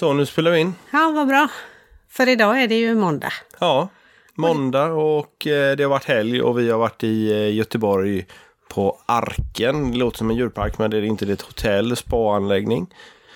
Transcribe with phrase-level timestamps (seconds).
[0.00, 0.74] Så, nu spelar vi in.
[0.90, 1.48] Ja, vad bra.
[2.08, 3.32] För idag är det ju måndag.
[3.58, 3.88] Ja,
[4.34, 8.26] måndag och eh, det har varit helg och vi har varit i eh, Göteborg
[8.68, 9.92] på Arken.
[9.92, 12.86] Det låter som en djurpark men det är inte det är ett hotell, spaanläggning.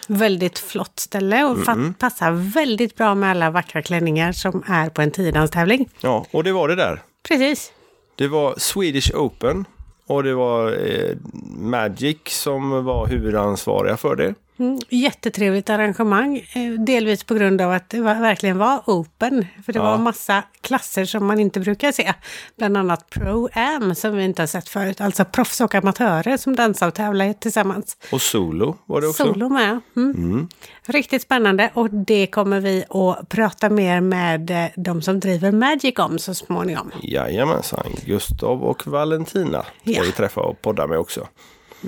[0.09, 5.03] Väldigt flott ställe och fa- passar väldigt bra med alla vackra klänningar som är på
[5.03, 5.89] en tiodanstävling.
[6.01, 7.03] Ja, och det var det där.
[7.29, 7.73] Precis.
[8.17, 9.65] Det var Swedish Open
[10.07, 11.17] och det var eh,
[11.59, 14.35] Magic som var huvudansvariga för det.
[14.59, 16.37] Mm, jättetrevligt arrangemang.
[16.55, 19.47] eh, Delvis på grund av att det var, verkligen var open.
[19.65, 19.85] För det Ja.
[19.85, 22.13] var massa klasser som man inte brukar se.
[22.59, 25.01] Bland annat Pro-Am som vi inte har sett förut.
[25.01, 27.97] Alltså proffs och amatörer som dansar och tävlar tillsammans.
[28.13, 29.25] Och solo var det också.
[29.25, 29.81] Solo med.
[29.97, 30.49] Mm.
[30.87, 35.99] Riktigt spännande och det kommer vi att prata mer med eh, de som driver Magic
[35.99, 36.91] om så småningom.
[37.03, 40.03] Jajamensan, Gustav och Valentina ska Ja.
[40.03, 41.27] vi träffa och podda med också.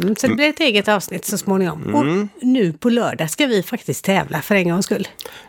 [0.03, 1.95] Mm, så det blir ett eget avsnitt så småningom.
[1.95, 5.09] Och nu på lördag ska vi faktiskt tävla för en gångs skull.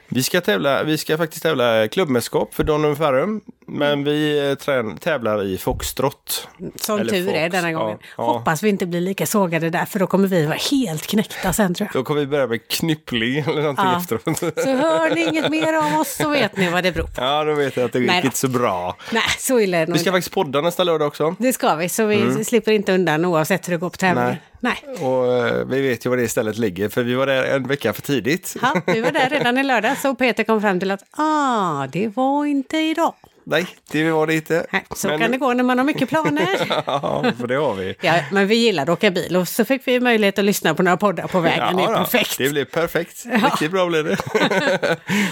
[0.09, 3.41] Vi ska, tävla, vi ska faktiskt tävla klubbmästerskap för Donum Farum.
[3.69, 6.47] Men vi eh, trän, tävlar i foxtrot.
[6.75, 7.97] Som Eller tur är Fox, denna ja, gången.
[8.17, 8.23] ja.
[8.23, 11.73] Hoppas vi inte blir lika sågade där för då kommer vi vara helt knäckta sen
[11.73, 12.01] tror jag.
[12.01, 13.97] Då kommer vi börja med knyppling eller någonting Ja.
[13.97, 14.37] efteråt.
[14.63, 17.11] Så hör ni inget mer om oss så vet ni vad det beror på.
[17.21, 18.97] Ja, då vet jag att det gick inte så bra.
[19.11, 20.11] Nej, så illa är det Vi ska inte.
[20.17, 21.35] faktiskt podda nästa lördag också.
[21.39, 24.35] Det ska vi, så vi slipper inte undan oavsett hur det går på tävlingen.
[24.59, 24.83] Nej.
[25.01, 27.93] Och eh, vi vet ju var det stället ligger för vi var där en vecka
[27.93, 28.55] för tidigt.
[28.61, 32.07] Ja, vi var där redan i lördag så Peter kom fram till att ah, det
[32.07, 33.13] var inte idag.
[33.49, 34.65] Nej, det var det inte.
[34.71, 36.83] Nej, så Men- kan det gå när man har mycket planer.
[36.85, 37.95] ja, för det har vi.
[38.01, 40.83] Ja, men vi gillar att åka bil och så fick vi möjlighet att lyssna på
[40.83, 41.77] några poddar på vägen.
[41.77, 42.37] det är perfekt.
[42.37, 43.25] Det blir perfekt.
[43.25, 44.17] Riktigt bra blir det.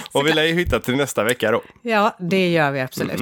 [0.11, 1.61] och vi lär ju hitta till nästa vecka då.
[1.81, 3.19] Ja, det gör vi absolut.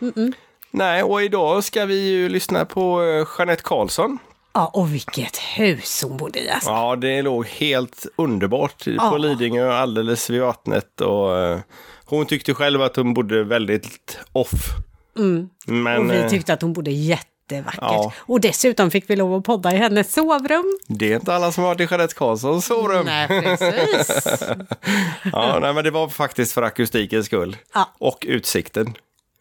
[0.00, 0.32] Mm.
[0.70, 4.18] Nej, och idag ska vi ju lyssna på eh, Jeanette Karlsson.
[4.52, 6.70] Ja, och vilket hus hon bodde i alltså.
[6.70, 9.16] Ja, det låg helt underbart på Ja.
[9.16, 11.00] Lidingö, alldeles vid vattnet.
[11.00, 11.58] Och, eh,
[12.04, 14.50] hon tyckte själv att hon bodde väldigt off.
[15.14, 16.06] Men, Mm.
[16.06, 17.78] Och vi eh, tyckte att hon bodde jättevackert.
[17.80, 18.12] Ja.
[18.18, 20.78] Och dessutom fick vi lov att podda i hennes sovrum.
[20.88, 23.06] det är inte alla som har varit i Jeanette Karlssons sovrum.
[23.06, 24.28] Nej, precis.
[25.32, 27.56] Ja, nej, men det var faktiskt för akustikens skull.
[27.74, 27.88] Ja.
[27.98, 28.94] Och utsikten.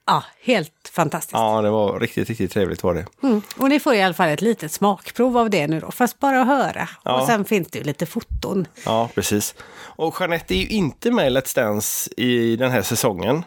[0.07, 1.33] Ja, helt fantastiskt.
[1.33, 3.05] Ja, det var riktigt, riktigt trevligt var det.
[3.23, 3.41] Mm.
[3.57, 6.41] Och ni får i alla fall ett litet smakprov av det nu då, fast bara
[6.41, 6.89] att höra.
[7.03, 7.21] Ja.
[7.21, 8.67] Och sen finns det ju lite foton.
[8.85, 9.55] Ja, precis.
[9.79, 13.45] Och Jeanette är ju inte med i Let's Dance i den här säsongen.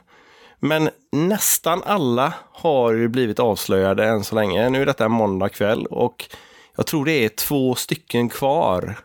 [0.59, 4.71] Men nästan alla har ju blivit avslöjade än så länge.
[4.71, 6.29] Nu är detta en måndag kväll och
[6.77, 8.99] jag tror det är två stycken kvar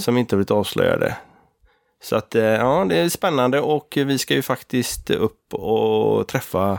[0.00, 1.16] som inte har blivit avslöjade.
[2.02, 6.78] Så att eh, ja, det är spännande och vi ska ju faktiskt upp och träffa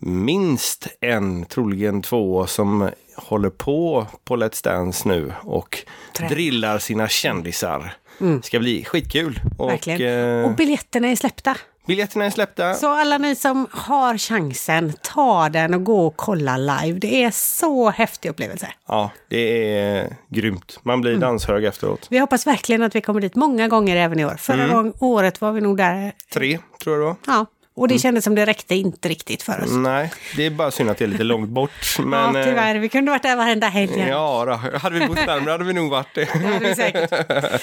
[0.00, 5.78] minst en, troligen två, som håller på på Let's Dance nu och
[6.16, 6.28] Trä.
[6.28, 7.94] drillar sina kändisar.
[8.42, 9.40] ska bli skitkul.
[9.58, 11.56] Och, eh, Och biljetterna är släppta.
[11.88, 12.74] Biljetterna är släppta.
[12.74, 16.98] Så alla ni som har chansen, ta den och gå och kolla live.
[16.98, 18.68] Det är så häftig upplevelse.
[18.88, 20.78] Ja, det är grymt.
[20.82, 22.06] Man blir danshög efteråt.
[22.10, 24.34] Vi hoppas verkligen att vi kommer dit många gånger även i år.
[24.38, 24.76] Förra Mm.
[24.76, 26.12] gång, året var vi nog där.
[26.32, 27.16] Tre, tror jag det var.
[27.26, 27.46] Ja,
[27.76, 29.70] och det kändes som det räckte inte riktigt för oss.
[29.72, 31.70] Nej, det är bara synd att det är lite långt bort.
[31.98, 32.10] Mm.
[32.10, 32.74] Men, ja, eh, tyvärr.
[32.78, 34.04] Vi kunde varit där varenda helg.
[34.08, 34.78] Ja, då.
[34.78, 36.28] hade vi bott närmare hade vi nog varit det.
[36.32, 37.10] Det hade vi säkert.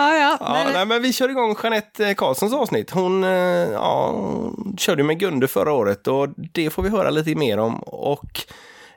[0.00, 0.36] Ja, ja.
[0.40, 2.90] Ja, Men, nej, men vi kör igång Jeanette Karlssons avsnitt.
[2.90, 3.30] Hon, eh,
[3.72, 7.74] ja, hon körde med Gunde förra året och det får vi höra lite mer om.
[7.82, 8.40] Och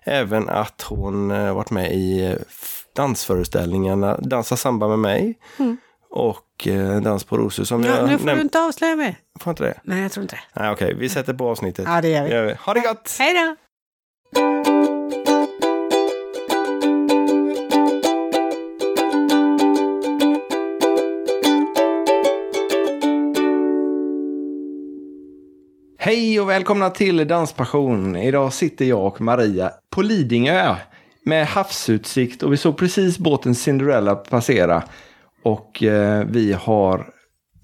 [0.04, 2.36] även att hon eh, varit med i eh,
[2.96, 5.38] dansföreställningarna Dansa samba med mig
[6.10, 9.16] och eh, Dans på rosor som ja, jag nu får du inte avslöja mer.
[9.40, 9.80] Får inte det?
[9.84, 10.62] Nej, jag tror inte det.
[10.62, 11.86] Nej, okej, vi sätter på avsnittet.
[11.88, 12.54] Ja, det gör vi.
[12.54, 13.16] Ha det gott!
[13.20, 14.73] Hej då!
[26.06, 28.16] Hej och välkomna till Danspassion.
[28.16, 30.76] Idag sitter jag och Maria på Lidingö
[31.26, 34.84] med havsutsikt och vi såg precis båten Cinderella passera.
[35.44, 37.08] Och eh, vi har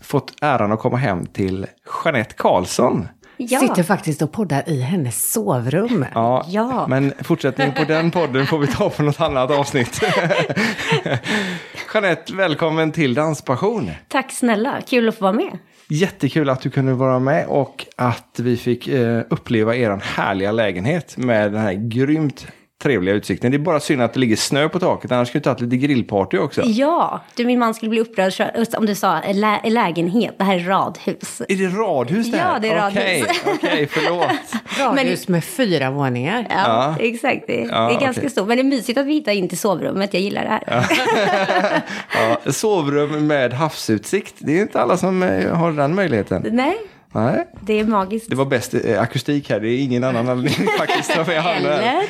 [0.02, 1.68] fått äran att komma hem till
[2.04, 3.08] Jeanette Karlsson.
[3.38, 3.60] Ja.
[3.60, 6.06] Sitter faktiskt och poddar i hennes sovrum.
[6.14, 6.86] Ja, Ja.
[6.88, 10.02] men fortsättning på den podden får vi ta på något annat avsnitt.
[11.94, 13.92] Jeanette, välkommen till Danspassion.
[14.08, 15.58] Tack snälla, kul att få vara med.
[15.92, 21.18] Jättekul att du kunde vara med och att vi fick eh, uppleva er härliga lägenhet
[21.18, 22.48] med den här grymt
[22.84, 23.52] trevliga utsikten.
[23.52, 25.78] Det är bara synd att det ligger snö på taket, annars skulle vi tagit lite
[25.78, 26.62] grillparty också.
[26.66, 28.34] Ja, du, min man skulle bli upprörd
[28.78, 30.36] om du sa lä lägenhet.
[30.38, 31.42] Det här är radhus.
[31.48, 32.54] Är det radhus det här?
[32.54, 33.28] Ja, det är radhus.
[33.46, 34.28] Okej, okej, förlåt.
[34.80, 36.48] Radhus med fyra våningar.
[36.50, 36.96] Ja, Ja.
[37.06, 37.44] exakt.
[37.48, 38.30] Det, Ja, det är ganska okej.
[38.32, 38.48] stort.
[38.48, 40.14] Men det är mysigt att vi hittar in till sovrummet.
[40.14, 40.86] Jag gillar det här.
[42.46, 44.36] Ja, sovrum med havsutsikt.
[44.38, 46.46] Det är inte alla som eh, har den möjligheten.
[46.52, 46.78] Nej,
[47.14, 47.48] Nej.
[47.62, 48.30] det är magiskt.
[48.30, 49.60] Det var bäst eh, akustik här.
[49.60, 51.14] Det är ingen annan anledning faktiskt.
[51.14, 51.58] som jag.
[51.58, 51.70] Eller?
[51.80, 52.04] det.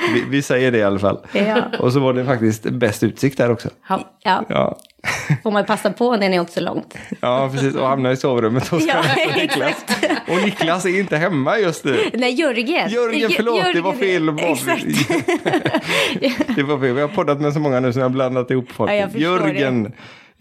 [0.14, 1.18] Vi, vi säger det i alla fall.
[1.32, 1.62] Ja.
[1.78, 3.68] Och så var det faktiskt bäst utsikt där också.
[3.88, 4.12] Ja.
[4.22, 4.78] Ja, Ja,
[5.42, 6.94] får man passa på när ni är också långt.
[7.20, 7.74] ja precis.
[7.74, 9.02] Och hamna i sovrummet hos Ja,
[9.36, 9.84] Niklas.
[10.28, 12.10] Och Niklas är inte hemma just nu.
[12.14, 12.90] Nej, Jörgen.
[12.90, 14.28] Jörgen, Jö- förlåt, det var fel.
[14.38, 14.84] Exakt.
[16.56, 16.94] Det var fel.
[16.94, 18.90] Vi har poddat med så många nu så jag har blandat ihop folk.
[18.90, 19.38] Ja, jag förstår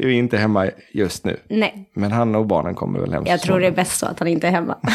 [0.01, 1.39] Är inte hemma just nu.
[1.48, 4.19] Nej, Men han och barnen kommer väl hem jag tror det är bäst så att
[4.19, 4.77] han inte är hemma.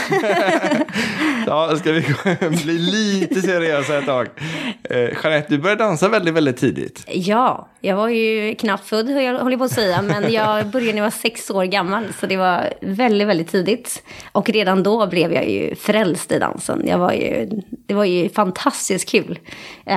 [1.46, 2.00] Ja, ska vi
[2.64, 4.26] bli lite seriösa ett tag?
[4.90, 7.04] Eh, Jeanette, du började dansa väldigt, väldigt tidigt.
[7.08, 10.98] Ja, jag var ju knappt född, jag håller på att säga, men jag började när
[10.98, 14.02] jag var sex år gammal, så det var väldigt, väldigt tidigt.
[14.32, 16.82] Och redan då blev jag ju frälst i dansen.
[16.86, 17.48] Jag var ju,
[17.86, 19.38] det var ju fantastiskt kul.
[19.86, 19.96] Eh,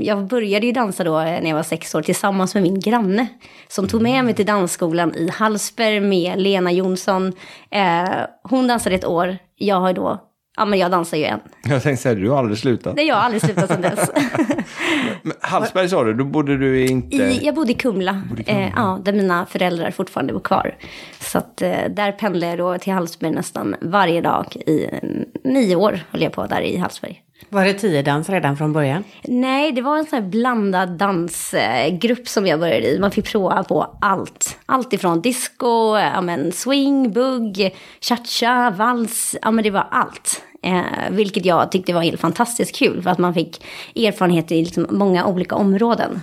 [0.00, 3.26] Jag började ju dansa då när jag var sex år tillsammans med min granne,
[3.68, 7.32] som tog med mig till dansskolan i Hallsberg med Lena Jonsson.
[7.70, 8.08] Eh,
[8.42, 10.22] Hon dansade ett år, jag har då,
[10.56, 11.40] ja men jag dansar ju än.
[11.64, 12.96] Jag tänkte säga, du har aldrig slutat.
[12.96, 14.10] Nej, jag har aldrig slutat sedan dess.
[15.22, 17.16] Men Hallsberg sa du, då bodde du inte...
[17.16, 20.74] I, jag bodde i Kumla, Eh, ja, där mina föräldrar fortfarande bor kvar.
[21.20, 25.08] Så att, eh, där pendlade jag då till Hallsberg nästan varje dag i eh,
[25.44, 27.22] nio år, höll jag på där i Hallsberg.
[27.48, 29.04] Var det tio dans redan från början?
[29.22, 32.98] Nej, det var en sån här blandad dansgrupp som jag började i.
[32.98, 34.58] Man fick prova på allt.
[34.66, 39.36] Allt ifrån disco, ja, men swing, bugg, cha-cha, vals.
[39.42, 40.42] Ja, men det var allt.
[40.62, 43.02] Eh, vilket jag tyckte var helt fantastiskt kul.
[43.02, 46.20] För att man fick erfarenhet i liksom många olika områden.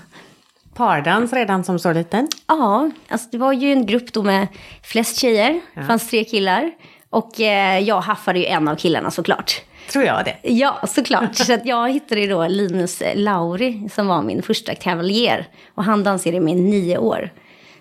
[0.74, 2.28] Pardans redan som så liten?
[2.48, 4.48] Ja, alltså det var ju en grupp då med
[4.84, 5.62] flest tjejer.
[5.76, 6.72] Det fanns tre killar.
[7.10, 9.62] Och eh, jag haffade ju en av killarna såklart.
[9.92, 10.50] Tror jag det.
[10.50, 11.36] Ja, såklart.
[11.36, 15.48] Så att jag hittade då Linus Lauri som var min första kavaljer.
[15.76, 17.30] Och han dansade med nio år.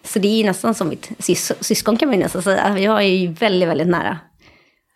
[0.02, 2.78] Så det är ju nästan som mitt sys syskon kan man ju nästan säga.
[2.78, 4.18] Jag är ju väldigt, väldigt nära.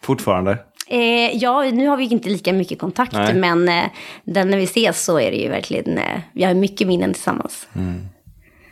[0.03, 0.59] Fortfarande.
[0.89, 3.35] Eh, ja, nu har vi inte lika mycket kontakt, Nej.
[3.35, 3.85] men eh,
[4.25, 7.69] den, när vi ses så är det ju verkligen, eh, vi har mycket minnen tillsammans.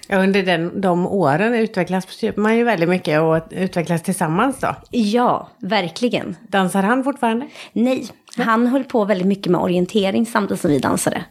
[0.08, 4.76] Ja, under den, de åren utvecklas man ju väldigt mycket och utvecklas tillsammans då.
[4.90, 6.36] Ja, verkligen.
[6.48, 7.48] Dansar han fortfarande?
[7.72, 8.06] Nej,
[8.38, 11.24] han höll på väldigt mycket med orientering samtidigt som vi dansade.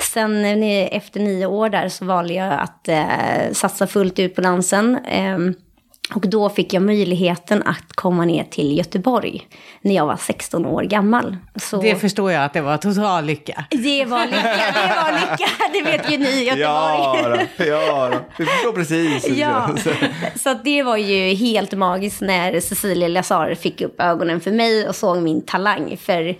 [0.00, 4.40] Sen eh, efter nio år där så valde jag att eh, satsa fullt ut på
[4.40, 4.96] dansen.
[4.96, 5.38] Eh,
[6.14, 9.46] och då fick jag möjligheten att komma ner till Göteborg
[9.82, 11.36] när jag var 16 år gammal.
[11.56, 13.64] Så Det förstår jag att det var total lycka.
[13.70, 16.60] det var lycka, det var lycka, det vet ju ni i Göteborg.
[16.62, 18.18] Ja, då, ja då.
[18.38, 19.28] vi förstår precis.
[19.28, 19.70] Ja,
[20.36, 24.96] så det var ju helt magiskt när Cecilia Lazar fick upp ögonen för mig och
[24.96, 25.96] såg min talang.
[25.96, 26.36] För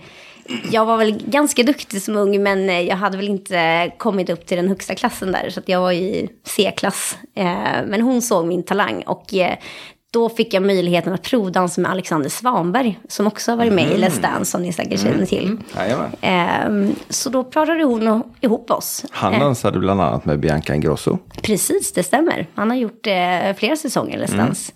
[0.71, 4.45] jag var väl ganska duktig som ung, men eh, jag hade väl inte kommit upp
[4.45, 5.49] till den högsta klassen där.
[5.49, 7.17] Så jag var i C-klass.
[7.35, 7.45] Eh,
[7.87, 9.55] Men hon såg min talang och eh,
[10.13, 13.97] då fick jag möjligheten att provdansa med Alexander Svanberg, som också har varit med i
[13.97, 15.57] Let's Dance, som ni säkert känner till.
[15.75, 16.11] Jajamän.
[16.91, 19.05] Eh, Så då pratade hon ihop oss.
[19.11, 21.17] Han dansade bland annat med Bianca Ingrosso.
[21.41, 22.47] Precis, det stämmer.
[22.55, 23.07] Han har gjort
[23.57, 24.71] flera säsonger Let's Dance.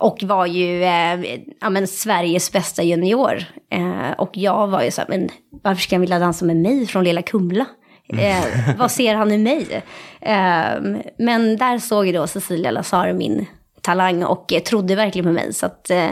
[0.00, 3.44] Och var ju eh, ja, men, Sveriges bästa junior.
[3.70, 5.28] Eh, och jag var ju så här, men
[5.62, 7.66] varför ska han vilja dansa med mig från lilla Kumla?
[8.08, 9.82] Eh, vad ser han i mig?
[10.20, 13.46] Eh, men där såg ju då Cecilia Lazar min
[13.82, 15.52] talang och trodde verkligen på mig.
[15.52, 16.10] Så att eh,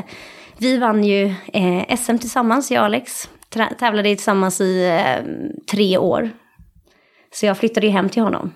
[0.59, 3.29] vi vann ju eh, SM tillsammans, jag och Alex.
[3.79, 5.25] Tävlade tillsammans i eh,
[5.71, 6.31] tre år.
[7.35, 8.53] Så jag flyttade ju hem till honom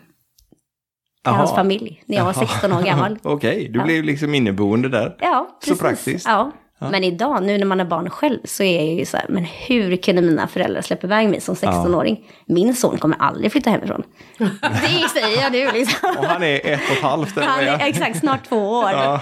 [1.24, 1.56] till hans Jaha.
[1.56, 3.18] familj när jag var 16 år gammal.
[3.22, 3.84] Okej, du Ja.
[3.84, 5.16] blev liksom inneboende där.
[5.20, 5.80] Ja, Så precis.
[5.80, 6.26] praktiskt.
[6.28, 6.52] Ja.
[6.90, 9.44] Men idag, nu när man har barn själv, så är jag ju så här, men
[9.44, 12.20] hur kunde mina föräldrar släppa iväg mig som 16-åring?
[12.46, 14.02] Min son kommer aldrig flytta hemifrån.
[14.38, 16.10] Det säger jag nu liksom.
[16.18, 17.36] Och han är ett och ett halvt.
[17.36, 19.20] eller Han är exakt snart två år.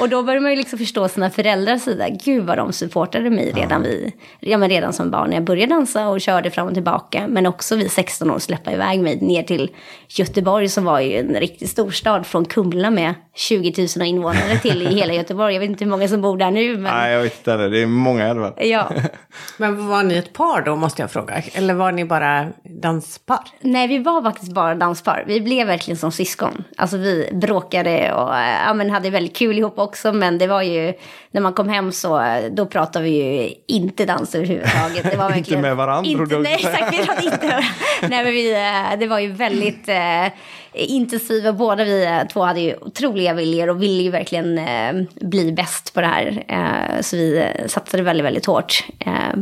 [0.00, 2.08] Och då börjar man ju liksom förstå sina föräldrars sida.
[2.24, 6.08] Gud vad de supportade mig redan, vid, ja, men redan som barn jag började dansa
[6.08, 7.26] och körde fram och tillbaka.
[7.28, 9.70] Men också vid 16 år släppa iväg mig ner till
[10.08, 14.82] Göteborg som var ju en riktigt stor stad från Kumla med 20 000 invånare till
[14.82, 15.54] i hela Göteborg.
[15.54, 16.76] Jag vet inte hur många som bor där nu.
[16.76, 17.70] Men, Nej, jag vet inte heller.
[17.70, 18.66] Det är många i alla fall.
[18.66, 18.90] Ja.
[19.56, 21.42] Men var ni ett par då måste jag fråga?
[21.52, 23.40] Eller var ni bara danspar?
[23.60, 25.24] Nej, vi var faktiskt bara danspar.
[25.26, 26.64] Vi blev verkligen som syskon.
[26.76, 30.12] Alltså vi bråkade och eh, ja, men hade väldigt kul ihop också.
[30.12, 30.92] Men det var ju,
[31.30, 35.10] när man kom hem så, eh, då pratade vi ju inte dans överhuvudtaget.
[35.10, 36.92] Det var Inte med varandra, Inte, nej, exakt.
[36.92, 37.46] Vi pratade inte
[38.08, 40.26] Nej, men vi, eh, det var ju väldigt eh,
[40.72, 41.52] Eh, intensiva.
[41.52, 45.94] Båda vi eh, två hade ju otroliga viljor och ville ju verkligen eh, bli bäst
[45.94, 46.44] på det här.
[46.48, 48.84] Eh, så vi eh, satsade väldigt, väldigt hårt.
[48.98, 49.40] Eh,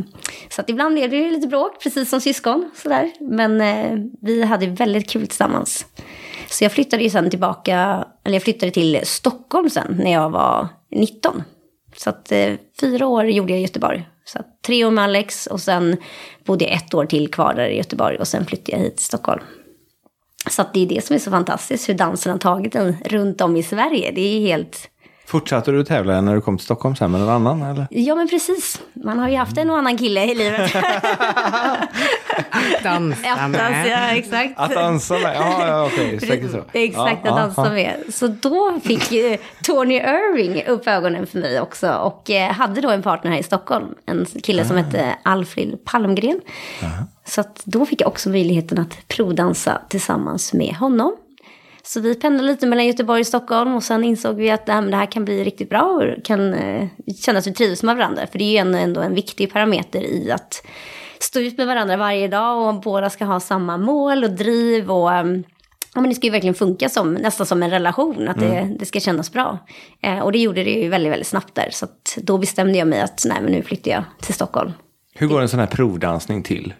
[0.49, 2.71] så att ibland blev det ju lite bråk, precis som syskon.
[2.75, 3.11] Sådär.
[3.19, 5.85] Men eh, vi hade väldigt kul tillsammans.
[6.49, 10.67] Så jag flyttade ju sen tillbaka, eller jag flyttade till Stockholm sen när jag var
[10.91, 11.43] 19.
[11.97, 14.09] Så att eh, fyra år gjorde jag i Göteborg.
[14.25, 15.97] Så att, tre år med Alex och sen
[16.45, 19.05] bodde jag ett år till kvar där i Göteborg och sen flyttade jag hit till
[19.05, 19.41] Stockholm.
[20.49, 23.41] Så att det är det som är så fantastiskt, hur dansen har tagit en runt
[23.41, 24.11] om i Sverige.
[24.11, 24.89] Det är helt...
[25.29, 27.61] Fortsatte du tävla när du kom till Stockholm sen med någon annan?
[27.61, 27.87] Eller?
[27.89, 30.71] Ja men precis, man har ju haft en och annan kille i livet.
[32.83, 33.87] Dansa Ja, dans, med.
[33.87, 34.53] ja, exakt.
[34.57, 35.35] Att dansa med?
[35.35, 36.19] Ja, ja okej.
[36.19, 36.57] Så.
[36.57, 37.71] Är exakt Ja, att dansa ja.
[37.73, 38.13] med.
[38.13, 41.91] Så då fick ju Tony Irving upp ögonen för mig också.
[41.91, 43.87] Och eh, hade då en partner här i Stockholm.
[44.05, 44.65] En kille Ah.
[44.65, 46.41] som hette Alfred Palmgren.
[47.25, 51.15] Så att då fick jag också möjligheten att provdansa tillsammans med honom.
[51.89, 54.95] Så vi pendlade lite mellan Göteborg och Stockholm och sen insåg vi att nej, det
[54.95, 56.87] här kan bli riktigt bra och kan eh,
[57.19, 58.27] känna att vi trivs med varandra.
[58.27, 60.65] För det är ju ändå, ändå en viktig parameter i att
[61.19, 65.13] stå ut med varandra varje dag och båda ska ha samma mål och driv och
[65.13, 65.43] ehm,
[65.95, 68.85] Ja, men det ska ju verkligen funka som, nästan som en relation, att det, det
[68.85, 69.57] ska kännas bra.
[70.01, 71.69] Eh, och det gjorde det ju väldigt, väldigt snabbt där.
[71.71, 74.71] Så då bestämde jag mig att nej, men nu flyttar jag till Stockholm.
[75.15, 76.73] Hur går en sån här provdansning till?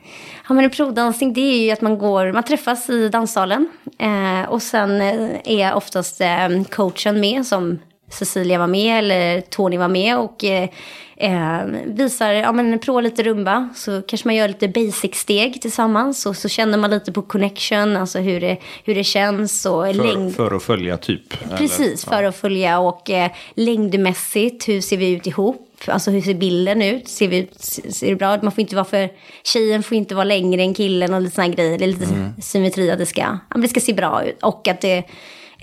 [0.50, 4.50] Ja, men en provdansning det är ju att man går, man träffas i danssalen eh,
[4.50, 7.80] och sen eh, är oftast eh, coachen med som
[8.12, 10.70] Cecilia var med eller Tony var med och eh,
[11.18, 16.38] eh, visar, ja men prova lite rumba så kanske man gör lite basic-steg tillsammans och
[16.38, 20.36] så känner man lite på connection, alltså hur det, hur det känns och För, längd.
[20.36, 21.44] för att följa typ?
[21.44, 21.58] eller?
[21.58, 25.66] Precis, för att följa och eh, längdmässigt, hur ser vi ut ihop?
[25.88, 27.08] Alltså hur ser bilden ut?
[27.08, 27.60] Ser, vi ut?
[27.60, 28.42] ser det bra ut?
[28.42, 29.10] Man får inte vara för,
[29.44, 31.78] tjejen får inte vara längre än killen och lite sådana grejer.
[31.78, 34.44] Det är lite symmetri att det ska, det ska se bra ut.
[34.44, 35.04] Och att det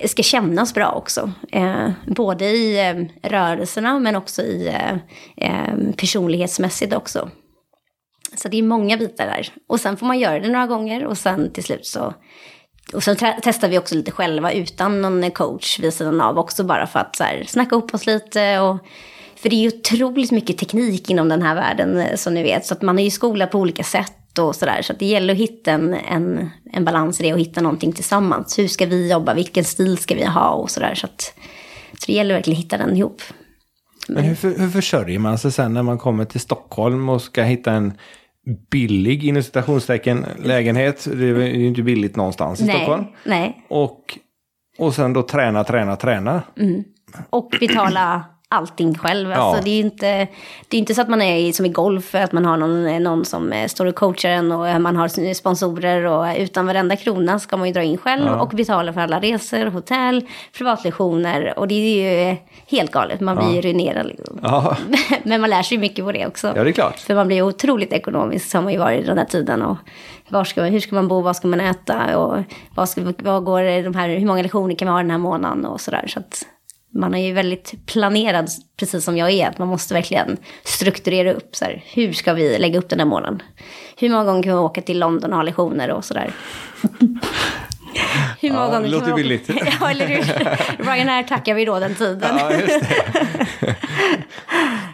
[0.04, 1.32] ska kännas bra också.
[1.52, 4.96] Eh, både i eh, rörelserna men också i eh,
[5.36, 7.30] eh, personlighetsmässigt också.
[8.36, 9.48] Så det är många bitar där.
[9.68, 12.14] Och sen får man göra det några gånger och sen till slut så
[12.94, 16.86] och sen testar vi också lite själva utan någon coach vid sidan av också bara
[16.86, 18.60] för att så här, snacka upp oss lite.
[18.60, 18.78] Och,
[19.36, 22.66] för det är ju otroligt mycket teknik inom den här världen eh, som ni vet.
[22.66, 24.82] Så att man är ju skolad på olika sätt och sådär.
[24.82, 27.92] Så att det gäller att hitta en, en, en balans i det och hitta någonting
[27.92, 28.58] tillsammans.
[28.58, 29.34] Hur ska vi jobba?
[29.34, 30.48] Vilken stil ska vi ha?
[30.50, 30.94] Och sådär.
[30.94, 31.20] Så, att,
[31.92, 33.22] så det gäller verkligen att hitta den ihop.
[34.08, 37.42] Men hur, för- hur försörjer man sig sen när man kommer till Stockholm och ska
[37.42, 37.92] hitta en
[38.70, 41.04] billig, inom citationstecken, lägenhet?
[41.12, 43.02] Det är ju inte billigt någonstans i Stockholm.
[43.24, 43.66] Nej, nej.
[43.68, 44.18] Och,
[44.78, 46.42] och sen då träna, träna, träna.
[47.30, 49.32] Och betala allting själv.
[49.32, 49.62] Alltså, Ja.
[49.64, 50.28] det är inte,
[50.68, 53.02] det är inte så att man är i- som i golf, att man har någon,
[53.02, 56.04] någon som eh, står och coachar en och man har sponsorer.
[56.04, 59.66] Och, utan varenda krona ska man ju dra in själv och betala för alla resor,
[59.66, 60.26] hotell,
[60.58, 61.58] privatlektioner.
[61.58, 62.36] Och det är ju
[62.66, 64.06] helt galet, man blir ju ruinerad.
[64.06, 64.38] Liksom.
[64.42, 64.76] Ja,
[65.22, 66.52] Men man lär sig mycket på det också.
[66.56, 66.98] ja det är klart.
[66.98, 69.62] För man blir otroligt ekonomisk som man ju varit den här tiden.
[69.62, 69.76] Och
[70.28, 72.38] var ska, hur ska man bo, vad ska man äta och
[72.74, 75.64] vad, ska, vad går de här, hur många lektioner kan man ha den här månaden
[75.64, 76.04] och sådär.
[76.08, 76.46] Så att
[77.00, 79.48] man är ju väldigt planerad, precis som jag är.
[79.48, 81.56] Att man måste verkligen strukturera upp.
[81.56, 83.42] Så här, hur ska vi lägga upp den här månaden?
[83.96, 86.30] Hur många gånger kan vi åka till London och ha lektioner och sådär?
[88.40, 89.50] Hur många Ja, gånger låter kan billigt.
[89.50, 89.66] Åka...
[89.80, 90.84] ja, eller hur?
[90.84, 92.38] Ryanair tackar vi då den tiden.
[92.38, 92.50] Ja,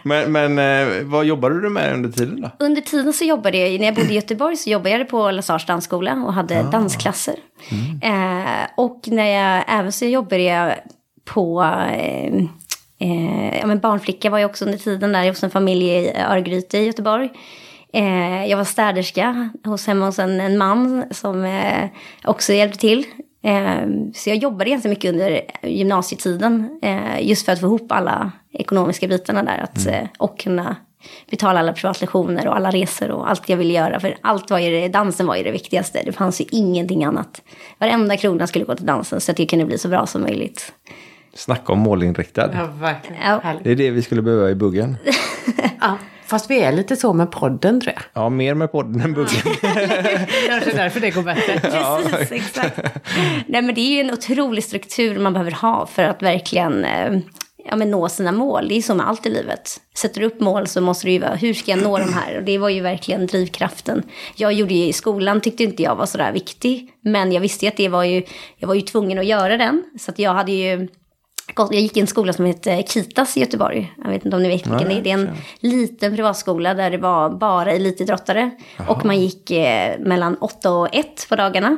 [0.03, 2.65] men men eh, vad jobbade du med under tiden då?
[2.65, 5.65] Under tiden så jobbade jag, när jag bodde i Göteborg så jobbade jag på Lasars
[5.65, 7.35] dansskola och hade dansklasser.
[8.01, 10.73] Eh, och när jag, även så jobbade jag
[11.25, 12.33] på, eh,
[12.99, 16.77] eh, ja men barnflicka var jag också under tiden där hos en familj i Örgryte
[16.77, 17.29] i Göteborg.
[17.93, 21.89] Eh, jag var städerska hos hemma hos en, en man som eh,
[22.23, 23.05] också hjälpte till.
[23.43, 26.79] Eh, så jag jobbade ganska mycket under gymnasietiden.
[26.81, 29.57] Eh, just för att få ihop alla ekonomiska bitarna där.
[29.57, 30.75] Att, eh, och kunna
[31.29, 33.99] betala alla privatlektioner och alla resor och allt jag ville göra.
[33.99, 36.01] För allt var ju det, dansen var ju det viktigaste.
[36.05, 37.41] Det fanns ju ingenting annat.
[37.77, 40.73] Varenda krona skulle gå till dansen så att det kunde bli så bra som möjligt.
[41.33, 42.49] Snacka om målinriktad.
[42.53, 43.21] Ja, verkligen.
[43.23, 43.41] Ja.
[43.63, 44.97] Det är det vi skulle behöva i buggen.
[45.81, 48.03] Ja, fast vi är lite så med podden tror jag.
[48.13, 49.41] Ja, mer med podden än buggen.
[50.47, 51.59] Kanske därför det går bättre.
[51.59, 52.79] Precis, exakt.
[53.47, 57.19] Nej men det är ju en otrolig struktur man behöver ha för att verkligen eh,
[57.65, 58.67] ja, men nå sina mål.
[58.67, 59.81] Det är som med allt i livet.
[59.97, 62.37] Sätter du upp mål så måste du ju vara, hur ska jag nå de här?
[62.37, 64.03] Och det var ju verkligen drivkraften.
[64.35, 66.89] Jag gjorde ju i skolan, tyckte inte jag var sådär viktig.
[67.01, 68.23] Men jag visste ju att det var ju,
[68.57, 69.83] jag var ju tvungen att göra den.
[69.99, 70.87] Så att jag hade ju,
[71.55, 73.93] jag gick i en skola som heter Kitas i Göteborg.
[74.03, 75.01] Jag vet inte om ni vet vilken det är.
[75.01, 78.51] Det är en liten privatskola där det var bara elitidrottare.
[78.87, 81.77] Och man gick eh, mellan 8 och 1 på dagarna.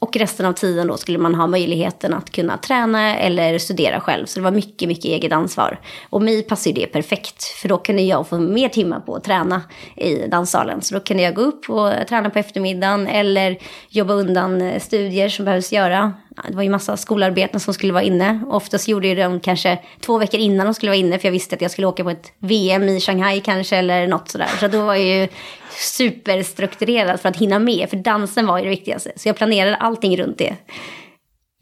[0.00, 4.26] Och resten av tiden då skulle man ha möjligheten att kunna träna eller studera själv.
[4.26, 5.80] Så det var mycket, mycket eget ansvar.
[6.10, 7.42] Och mig passade det perfekt.
[7.44, 9.62] För då kunde jag få mer timmar på att träna
[9.96, 10.82] i danssalen.
[10.82, 13.06] Så då kunde jag gå upp och träna på eftermiddagen.
[13.06, 16.12] Eller jobba undan studier som behövs göra.
[16.48, 18.40] Det var ju massa skolarbeten som skulle vara inne.
[18.48, 21.18] Oftast gjorde jag dem kanske två veckor innan de skulle vara inne.
[21.18, 23.76] För jag visste att jag skulle åka på ett VM i Shanghai kanske.
[23.76, 24.48] Eller något sådär.
[24.60, 25.28] Så då var jag ju
[25.76, 27.90] superstrukturerad för att hinna med.
[27.90, 29.12] För dansen var ju det viktigaste.
[29.16, 30.54] Så jag planerade allting runt det.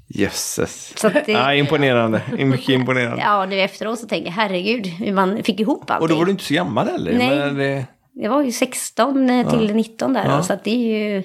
[0.08, 0.94] Jösses.
[1.02, 2.22] Det- Ja, imponerande.
[2.38, 3.22] Mycket imponerande.
[3.22, 6.02] Ja, nu efteråt så tänker jag herregud hur man fick ihop allting.
[6.02, 7.12] Och då var du inte så gammal heller.
[7.12, 7.36] Nej.
[7.36, 7.84] Men det...
[8.14, 10.24] Jag var ju 16 till 19 där.
[10.24, 10.42] Ja.
[10.42, 11.22] Så att det är ju...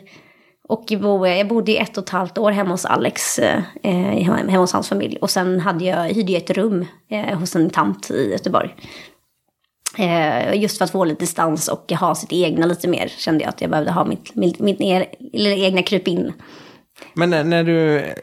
[0.70, 3.62] Och jag bo- jag bodde i ett och ett halvt år hemma hos Alex, eh,
[3.84, 5.18] hemma hos hans familj.
[5.22, 8.76] Och sen hade jag, hyrde jag ett rum eh, hos en tant i Göteborg.
[9.98, 13.08] Eh, just för att få lite distans och ha sitt egna lite mer.
[13.08, 16.34] Kände jag att jag behövde ha mitt, mitt, mitt e- eller egna krypin.
[17.14, 18.14] Men när, när du eh,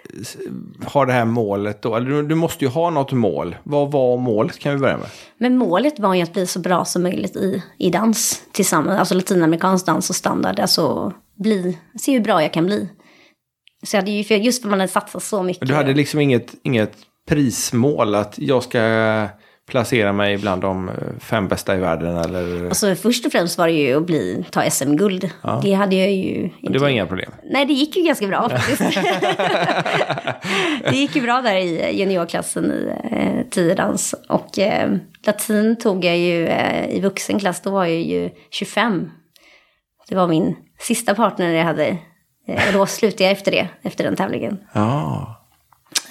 [0.87, 3.57] har det här målet då, eller du, du måste ju ha något mål.
[3.63, 5.07] Vad var målet kan vi börja med?
[5.39, 8.99] Men målet var ju att bli så bra som möjligt i, i dans tillsammans.
[8.99, 10.61] Alltså latinamerikansk dans och standard.
[10.61, 12.89] Alltså bli, se hur bra jag kan bli.
[13.83, 15.69] Så jag hade ju, just för man hade satsat så mycket.
[15.69, 16.97] Du hade liksom inget, inget
[17.29, 18.81] prismål att jag ska
[19.71, 22.69] placera mig bland de eh, fem bästa i världen eller?
[22.69, 25.31] Alltså först och främst var det ju att bli, ta SM-guld.
[25.63, 26.73] Det hade jag ju inte.
[26.73, 27.33] Det var inga problem.
[27.51, 29.01] Nej, det gick ju ganska bra faktiskt.
[30.91, 34.15] det gick ju bra där i juniorklassen i eh, tiodans.
[34.29, 34.91] Och eh,
[35.27, 39.11] latin tog jag ju eh, i vuxenklass, då var jag ju 25.
[40.09, 41.99] Det var min sista partner jag hade.
[42.47, 44.59] Eh, och då slutade jag efter det, efter den tävlingen.
[44.73, 45.37] Ja.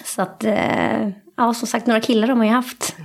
[0.04, 2.96] Så att, eh, ja som sagt, några killar har man ju haft.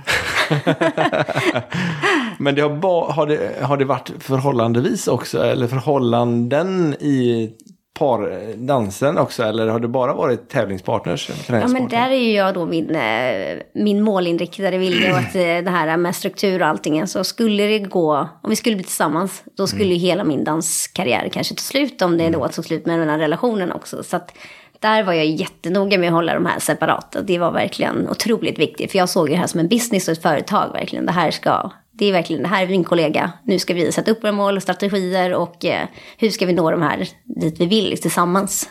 [2.38, 7.52] Men det har, ba, har, det, har det varit förhållandevis också, eller förhållanden i
[7.98, 11.30] pardansen också, eller har det bara varit tävlingspartners?
[11.48, 15.40] Ja, men där är ju jag då min, eh, min målinriktade vilja och att eh,
[15.40, 17.06] det här med struktur och allting.
[17.06, 21.28] Så skulle det gå, om vi skulle bli tillsammans, då skulle ju hela min danskarriär
[21.32, 24.02] kanske ta slut om det då tog slut med den här relationen också.
[24.02, 24.32] Så att
[24.80, 27.22] där var jag jättenoga med att hålla de här separata.
[27.22, 28.90] Det var verkligen otroligt viktigt.
[28.90, 31.06] För jag såg det här som en business och ett företag verkligen.
[31.06, 33.32] Det här ska, det är verkligen, det här är min kollega.
[33.44, 36.70] Nu ska vi sätta upp våra mål och strategier och eh, hur ska vi nå
[36.70, 38.70] de här dit vi vill tillsammans.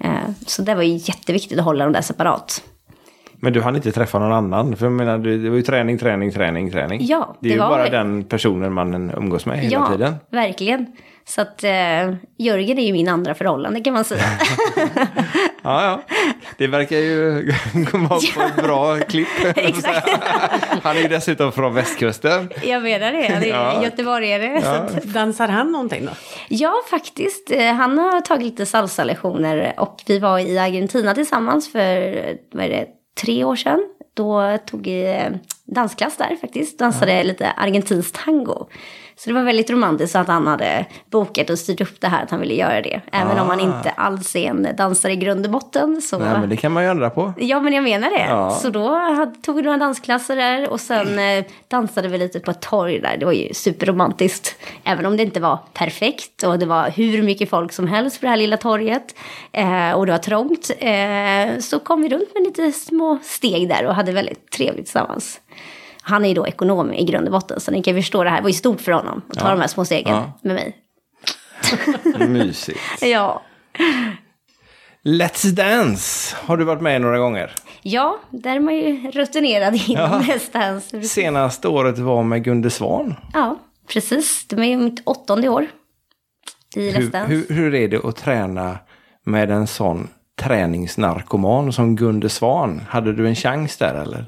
[0.00, 0.10] Eh,
[0.46, 2.62] så det var ju jätteviktigt att hålla dem där separat.
[3.36, 4.76] Men du hann inte träffa någon annan?
[4.76, 6.98] För jag menar, det var ju träning, träning, träning, träning.
[7.02, 10.14] Ja, det är det ju var bara den personen man umgås med hela ja, tiden.
[10.30, 10.86] verkligen.
[11.26, 14.22] Så att eh, Jörgen är ju min andra förhållande kan man säga.
[15.66, 16.16] Ja, ja.
[16.58, 17.52] Det verkar ju
[17.92, 19.28] vara på ett bra klipp.
[19.56, 20.08] Exakt.
[20.82, 22.50] Han är ju dessutom från västkusten.
[22.62, 23.84] Jag menar det, han är Ja.
[23.84, 24.58] göteborgare.
[24.58, 26.10] Att, Dansar han någonting då?
[26.48, 27.50] ja, faktiskt.
[27.50, 31.88] Eh, Han har tagit lite salsa-lektioner och vi var i Argentina tillsammans för
[32.52, 32.86] vad är det,
[33.22, 33.80] tre år sedan.
[34.14, 35.30] Då tog vi eh,
[35.64, 36.78] dansklass där faktiskt.
[36.78, 38.68] Dansade lite argentinsk tango.
[39.16, 42.30] Så det var väldigt romantiskt att han hade bokat och styrt upp det här att
[42.30, 43.00] han ville göra det.
[43.12, 46.02] Även om han inte alls är en dansare i grund och botten.
[46.02, 46.18] Så...
[46.18, 47.32] Nej, men det kan man ju ändra på.
[47.36, 48.26] Ja, men jag menar det.
[48.28, 48.50] Ja.
[48.50, 49.00] Så då
[49.42, 53.16] tog vi några dansklasser där och sen eh, dansade vi lite på ett torg där.
[53.16, 54.56] Det var ju superromantiskt.
[54.84, 58.26] Även om det inte var perfekt och det var hur mycket folk som helst på
[58.26, 59.14] det här lilla torget.
[59.52, 60.70] Eh, och det var trångt.
[60.78, 65.40] Eh, så kom vi runt med lite små steg där och hade väldigt trevligt tillsammans.
[66.06, 68.36] Han är ju då ekonom i grund och botten, så ni kan förstå det här.
[68.36, 69.50] Det var ju stort för honom att ta Ja.
[69.50, 70.32] de här små stegen Ja.
[70.42, 70.76] med mig.
[72.28, 72.78] Mysigt.
[73.02, 73.42] Ja.
[75.04, 77.50] Let's Dance har du varit med i några gånger.
[77.82, 81.12] ja, där är man ju rutinerad inom hästdans.
[81.12, 83.14] Senaste året var med Gunde Svan.
[83.32, 83.58] Ja,
[83.92, 84.46] precis.
[84.48, 85.66] Det är mitt åttonde år
[86.76, 87.32] i Hur, Let's Dance.
[87.34, 88.78] hur, hur är det att träna
[89.24, 90.08] med en sån
[90.40, 92.80] träningsnarkoman som Gunde Svan?
[92.88, 94.24] Hade du en chans där eller?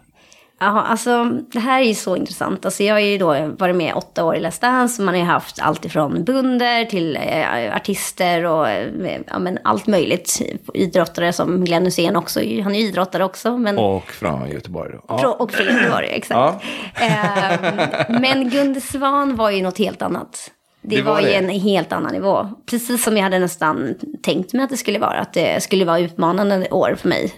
[0.59, 2.64] Ja, alltså det här är ju så intressant.
[2.64, 5.03] Alltså, jag har ju då varit med åtta år i Let's Dance.
[5.03, 9.87] Man har ju haft allt ifrån bunder till eh, artister och eh, ja, men allt
[9.87, 10.40] möjligt.
[10.75, 12.40] Idrottare som Glenn Hysén också.
[12.40, 13.57] Han är ju idrottare också.
[13.57, 13.79] Men...
[13.79, 15.14] Och från Göteborg då.
[15.14, 15.53] Frå- Och
[15.90, 16.64] var det, exakt.
[16.95, 20.51] Ehm, men Gunde Svan var ju något helt annat.
[20.88, 22.49] Det, Det var var, ju en helt annan nivå.
[22.70, 25.18] Precis som jag hade nästan tänkt mig att det skulle vara.
[25.18, 27.33] Att det skulle vara utmanande år för mig.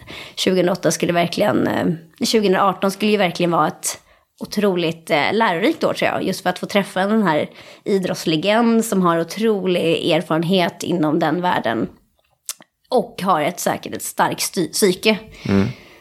[0.44, 1.66] 2008 skulle verkligen...
[1.66, 1.86] eh,
[2.18, 4.00] 2018 skulle ju verkligen vara ett
[4.40, 6.22] otroligt eh, lärorikt år tror jag.
[6.22, 7.50] Just för att få träffa den här
[7.84, 11.88] idrottslegend som har otrolig erfarenhet inom den världen.
[12.90, 15.18] Och har ett säkert ett starkt psyke.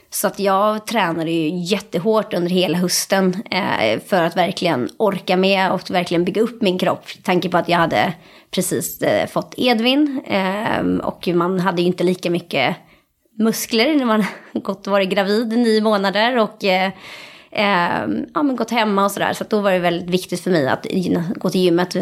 [0.10, 5.72] Så att jag tränade ju jättehårt under hela hösten eh, för att verkligen orka med
[5.72, 7.06] och verkligen bygga upp min kropp.
[7.24, 8.14] Tanke på att jag hade
[8.52, 12.76] precis eh, fått Edvin eh, och man hade ju inte lika mycket
[13.40, 16.92] muskler när man gått och varit gravid i nio månader och eh,
[17.52, 19.34] eh, ja, men gått hemma och sådär.
[19.34, 20.86] Så att då var det väldigt viktigt för mig att
[21.36, 21.96] gå till gymmet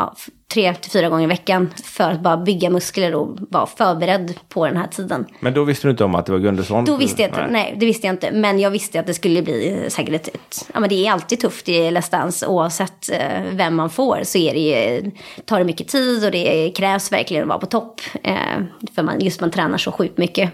[0.00, 0.14] ja,
[0.52, 4.66] tre till fyra gånger i veckan för att bara bygga muskler och vara förberedd på
[4.66, 5.26] den här tiden.
[5.40, 6.84] Men då visste du inte om att det var Gunde Svan?
[6.84, 7.76] Då visste jag inte, nej.
[7.80, 8.32] det visste jag inte.
[8.32, 11.40] Men jag visste att det skulle bli säkert ett, ett ja men det är alltid
[11.40, 15.10] tufft i Let's Dance oavsett eh, vem man får så är det ju,
[15.44, 18.00] tar det mycket tid och det krävs verkligen att vara på topp.
[18.22, 18.34] Eh,
[18.94, 20.50] för man, just man tränar så sjukt mycket.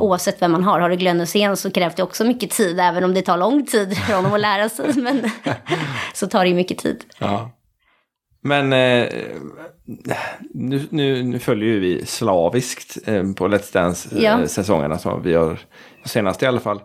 [0.00, 0.80] Oavsett vem man har.
[0.80, 2.80] Har du Glenn Hysén så krävs det också mycket tid.
[2.80, 4.92] Även om det tar lång tid för honom att lära sig.
[4.96, 5.22] Men
[6.14, 7.04] så tar det ju mycket tid.
[7.18, 7.50] Ja.
[8.44, 9.08] Men eh,
[10.54, 14.98] nu, nu, nu följer ju vi slaviskt eh, på Let's Dance-säsongerna Ja.
[14.98, 15.58] som vi har
[16.04, 16.80] senast i alla fall.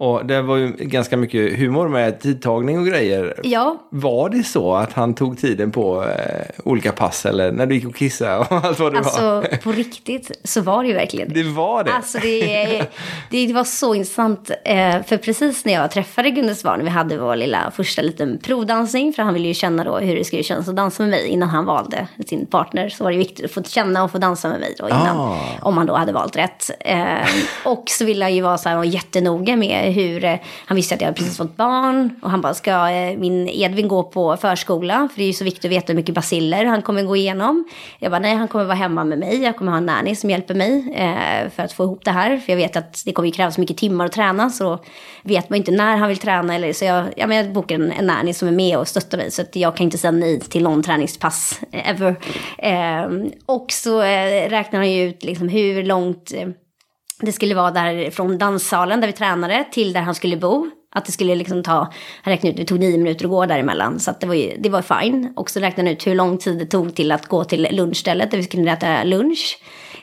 [0.00, 3.40] Och det var ju ganska mycket humor med tidtagning och grejer.
[3.42, 7.74] Ja, Var det så att han tog tiden på eh, olika pass eller när du
[7.74, 9.36] gick och kissade och allt vad det var?
[9.36, 11.42] alltså på riktigt så var det ju verkligen det.
[11.42, 11.92] Var det?
[11.92, 12.86] Alltså det,
[13.30, 14.50] det var så intressant.
[14.64, 19.12] Eh, för precis när jag träffade Gunde Svan, vi hade vår lilla första liten provdansning.
[19.12, 21.48] För han ville ju känna då hur det skulle kännas att dansa med mig innan
[21.48, 22.88] han valde sin partner.
[22.88, 25.16] Så var det viktigt att få känna och få dansa med mig då innan.
[25.16, 25.38] Ah.
[25.62, 26.70] Om han då hade valt rätt.
[26.80, 27.28] Eh,
[27.64, 30.94] och så ville han ju vara så här och jättenoga med hur, eh, han visste
[30.94, 32.10] att jag hade precis fått barn.
[32.22, 35.08] Och han bara, ska eh, min Edvin gå på förskola?
[35.12, 37.68] För det är ju så viktigt att veta hur mycket basiller han kommer gå igenom.
[37.98, 39.42] Jag bara, nej han kommer vara hemma med mig.
[39.42, 42.36] Jag kommer ha en nanny som hjälper mig eh, för att få ihop det här.
[42.36, 44.50] För jag vet att det kommer ju krävas mycket timmar att träna.
[44.50, 44.78] Så
[45.22, 46.54] vet man inte när han vill träna.
[46.54, 49.18] Eller, så jag, ja, men jag bokar en, en nanny som är med och stöttar
[49.18, 49.30] mig.
[49.30, 52.16] Så att jag kan inte säga nej till någon träningspass ever.
[52.58, 56.48] Eh, och så eh, räknar han ju ut liksom hur långt eh,
[57.20, 60.70] det skulle vara där från danssalen där vi tränade till där han skulle bo.
[60.92, 64.00] Att det skulle liksom ta, han räknade ut, det tog nio minuter att gå däremellan.
[64.00, 65.32] Så att det var ju, det var fine.
[65.36, 68.30] Och så räknade han ut hur lång tid det tog till att gå till lunchstället
[68.30, 69.58] där vi skulle äta lunch.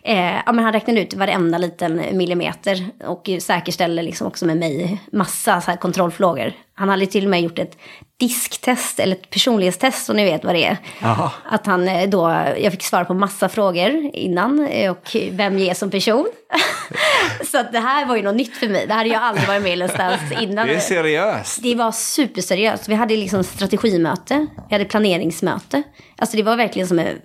[0.08, 5.02] Eh, ja, men han räknade ut varenda liten millimeter och säkerställde liksom också med mig
[5.12, 6.54] massa så här kontrollfrågor.
[6.76, 7.78] Han hade till och med gjort ett
[8.20, 10.78] disktest eller ett personlighetstest om ni vet vad det är.
[11.02, 11.32] Jaha.
[11.46, 12.20] Att han eh, då,
[12.58, 16.28] jag fick svara på massa frågor innan eh, och vem jag är som person.
[17.52, 18.88] så att det här var ju något nytt för mig.
[18.88, 20.68] Det hade jag aldrig varit med i Dance innan.
[20.68, 21.64] Det är seriöst.
[21.64, 22.90] Det var superseriöst.
[22.90, 25.84] Vi hade liksom strategimöte, vi hade planeringsmöte.
[26.18, 27.18] Alltså det var verkligen som så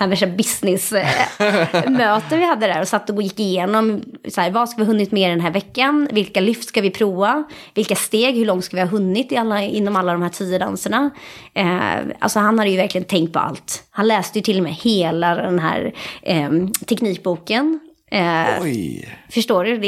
[0.00, 4.78] här värsta businessmöte vi hade där och satt och gick igenom så här, vad ska
[4.78, 6.08] vi ha hunnit med den här veckan?
[6.12, 7.44] Vilka lyft ska vi prova?
[7.74, 10.58] Vilka steg, hur långt ska vi ha hunnit i alla, inom alla de här tio
[10.58, 11.10] danserna?
[11.54, 13.84] Eh, alltså han hade ju verkligen tänkt på allt.
[13.90, 16.50] Han läste ju till och med hela den här eh,
[16.86, 17.80] teknikboken.
[18.10, 19.08] Eh, Oj.
[19.30, 19.78] förstår du?
[19.78, 19.86] Det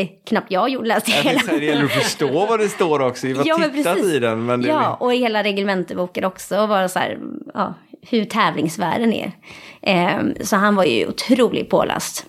[0.00, 1.40] är knappt jag gjorde, läste Jag hela.
[1.58, 3.26] det gäller att förstå vad det står också.
[3.26, 4.12] Vi har Ja, tittat precis.
[4.12, 4.46] i den.
[4.46, 6.66] Men det Ja, och i hela reglementboken också.
[6.66, 7.18] Bara så här,
[7.54, 7.74] ja,
[8.10, 9.32] hur tävlingsvärlden är.
[9.82, 12.26] Ehm, så han var ju otroligt påläst.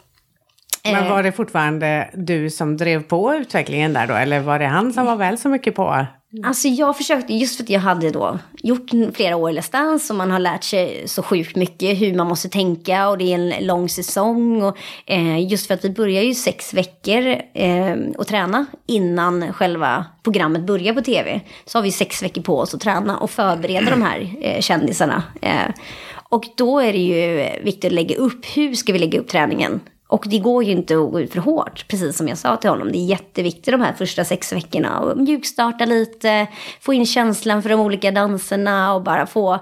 [0.85, 4.13] Men Eh, var det fortfarande du som drev på utvecklingen där då?
[4.13, 6.05] Eller var det han som var väl så mycket på?
[6.43, 10.13] Alltså jag försökte, just för att jag hade då gjort flera år i Let's Dance
[10.13, 13.35] och man har lärt sig så sjukt mycket hur man måste tänka och det är
[13.35, 14.63] en lång säsong.
[14.63, 20.05] Och, eh, just för att vi börjar ju sex veckor eh, att träna innan själva
[20.23, 21.41] programmet börjar på tv.
[21.65, 25.23] Så har vi sex veckor på oss att träna och förbereda de här eh, kändisarna.
[25.41, 25.69] Eh,
[26.29, 29.79] och då är det ju viktigt att lägga upp, hur ska vi lägga upp träningen?
[30.15, 32.69] Och det går ju inte att gå ut för hårt, precis som jag sa till
[32.69, 32.91] honom.
[32.91, 36.47] Det är jätteviktigt de här första sex veckorna att mjukstarta lite,
[36.81, 39.59] få in känslan för de olika danserna och bara få,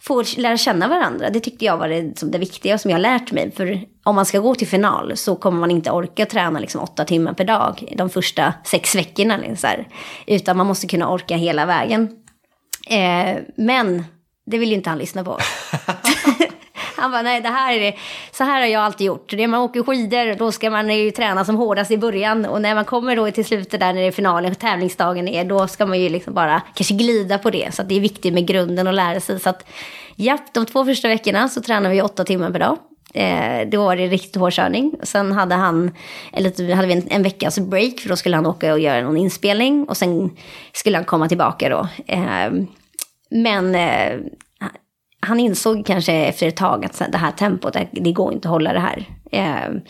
[0.00, 1.30] få lära känna varandra.
[1.30, 3.50] Det tyckte jag var det, som det viktiga som jag har lärt mig.
[3.50, 7.04] För om man ska gå till final så kommer man inte orka träna liksom åtta
[7.04, 9.36] timmar per dag de första sex veckorna.
[9.36, 9.70] Liksom.
[10.26, 12.08] Utan man måste kunna orka hela vägen.
[12.90, 14.04] Eh, men
[14.46, 15.38] det vill ju inte han lyssna på.
[17.00, 17.94] Han bara, nej det här är det.
[18.32, 19.32] Så här har jag alltid gjort.
[19.32, 22.44] När man åker skidor, då ska man ju träna som hårdast i början.
[22.44, 25.68] Och när man kommer då till slutet där när det är finalen, tävlingsdagen är, då
[25.68, 27.74] ska man ju liksom bara kanske glida på det.
[27.74, 29.40] Så att det är viktigt med grunden och lära sig.
[29.40, 29.68] Så att,
[30.16, 32.76] ja, de två första veckorna så tränar vi åtta timmar per dag.
[33.14, 34.94] Eh, då var det riktigt hård körning.
[35.02, 35.90] Sen hade han,
[36.32, 39.16] eller hade vi en, en veckas break, för då skulle han åka och göra någon
[39.16, 39.88] inspelning.
[39.88, 40.30] Och sen
[40.72, 41.88] skulle han komma tillbaka då.
[42.06, 42.52] Eh,
[43.30, 44.18] men eh,
[45.20, 48.72] han insåg kanske efter ett tag att det här tempot, det- går inte att hålla
[48.72, 49.04] det här.
[49.32, 49.80] Eh,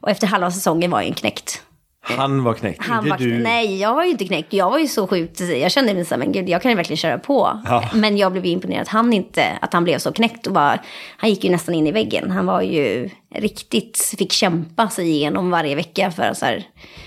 [0.00, 1.62] och efter halva säsongen var jag knäckt.
[2.02, 3.38] Han var knäckt, Han inte var, du.
[3.38, 4.52] Nej, jag var ju inte knäckt.
[4.52, 5.40] Jag var ju så sjukt.
[5.40, 7.60] Jag kände mig så här, men gud, jag kan ju verkligen köra på.
[7.64, 7.84] Ja.
[7.94, 10.78] Men jag blev imponerad att han inte, att han blev så knäckt och bara,
[11.16, 12.30] han gick ju nästan in i väggen.
[12.30, 16.64] Han var ju riktigt, fick kämpa sig igenom varje vecka för att så här,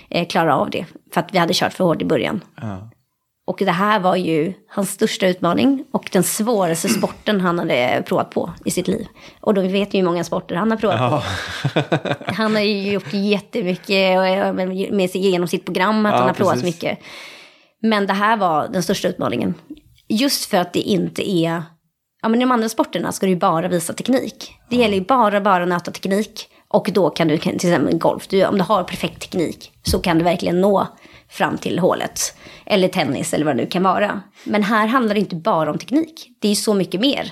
[0.09, 0.85] eh, klara av det.
[1.13, 2.41] För att vi hade kört för hårt i början.
[2.61, 2.89] Ja.
[3.45, 8.29] Och det här var ju hans största utmaning och den svåraste sporten han hade provat
[8.29, 9.07] på i sitt liv.
[9.41, 11.21] Och då vet vi hur många sporter han har provat på.
[11.75, 11.83] Ja.
[12.25, 14.19] Han har ju gjort jättemycket
[14.91, 16.99] med sig genom sitt program, att Ja, han har provat så mycket.
[17.81, 19.53] Men det här var den största utmaningen.
[20.07, 21.63] Just för att det inte är...
[22.21, 24.51] Ja, men i de andra sporterna ska du ju bara visa teknik.
[24.69, 26.47] Det gäller ju bara, bara nöta teknik.
[26.67, 30.17] Och då kan du, till exempel golf, du, om du har perfekt teknik så kan
[30.17, 30.87] du verkligen nå
[31.33, 32.37] fram till hålet.
[32.65, 34.21] Eller tennis eller vad det nu kan vara.
[34.43, 36.29] Men här handlar det inte bara om teknik.
[36.39, 37.31] Det är ju så mycket mer.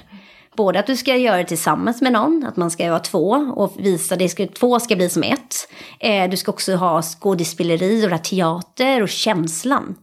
[0.56, 3.74] Både att du ska göra det tillsammans med någon, att man ska vara två och
[3.80, 5.56] visa det, ska, två ska bli som ett.
[6.00, 9.96] Eh, du ska också ha skådespeleri och teater och känslan.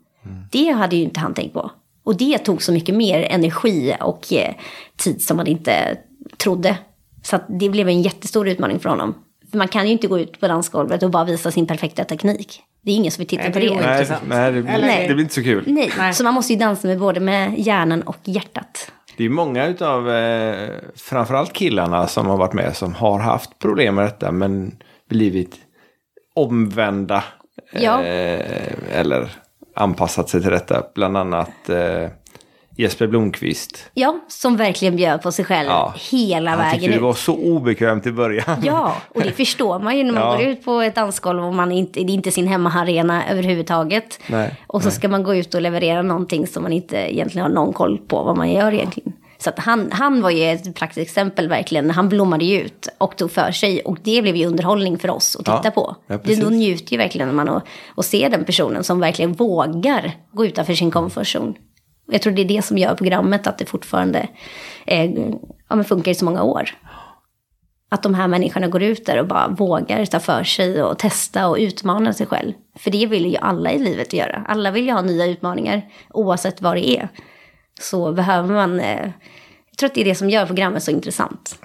[0.50, 1.70] Det hade ju inte han tänkt på.
[2.04, 4.54] Och det tog så mycket mer energi och eh,
[4.96, 5.98] tid som man inte
[6.37, 6.78] trodde.
[7.22, 9.14] Så det blev en jättestor utmaning för honom.
[9.50, 12.62] För man kan ju inte gå ut på dansgolvet och bara visa sin perfekta teknik.
[12.88, 13.74] Det är ingen som vill titta Nej, på det det.
[13.74, 15.64] Nej, nej det, blir, Eller- det blir inte så kul.
[15.66, 16.14] Nej, Nej.
[16.14, 18.92] så man måste ju dansa med både med hjärnan och hjärtat.
[19.16, 23.94] Det är många utav eh, framförallt killarna som har varit med som har haft problem
[23.94, 24.77] med detta men
[25.11, 25.57] blivit
[26.35, 27.24] omvända.
[27.72, 28.03] Ja.
[28.03, 29.31] Eh, eller
[29.77, 30.83] anpassat sig till detta.
[30.94, 32.09] Bland annat eh,
[32.78, 33.90] Jesper Blomqvist.
[33.94, 35.94] Ja, som verkligen bjöd på sig själv Ja.
[36.10, 37.02] hela Han tyckte vägen det ut.
[37.02, 38.62] var så obekvämt i början.
[38.64, 40.36] Ja, och det förstår man ju när man Ja.
[40.36, 44.20] går ut på ett dansgolv och man inte, det är inte sin hemmaarena överhuvudtaget.
[44.26, 47.54] Nej, och så ska man gå ut och leverera någonting som man inte egentligen har
[47.54, 49.12] någon koll på vad man gör egentligen.
[49.40, 51.90] Så att han, han var ju ett praktiskt exempel verkligen.
[51.90, 53.80] Han blommade ju ut och tog för sig.
[53.80, 55.96] Och det blev ju underhållning för oss att titta Ja, på.
[56.06, 57.62] ja, det, då njuter ju verkligen man och,
[57.94, 60.90] och ser den personen som verkligen vågar gå utanför sin.
[60.96, 61.54] Och
[62.10, 64.28] jag tror det är det som gör programmet att det fortfarande
[64.86, 65.10] eh,
[65.68, 66.70] ja, men funkar i så många år.
[67.90, 71.48] Att de här människorna går ut där och bara vågar ta för sig och testa
[71.48, 72.52] och utmana sig själv.
[72.78, 74.44] För det vill ju alla i livet göra.
[74.48, 77.08] Alla vill ju ha nya utmaningar oavsett vad det är.
[77.80, 78.80] Så behöver man...
[78.80, 79.10] Eh,
[79.70, 81.58] jag tror att det är det som gör programmet så intressant.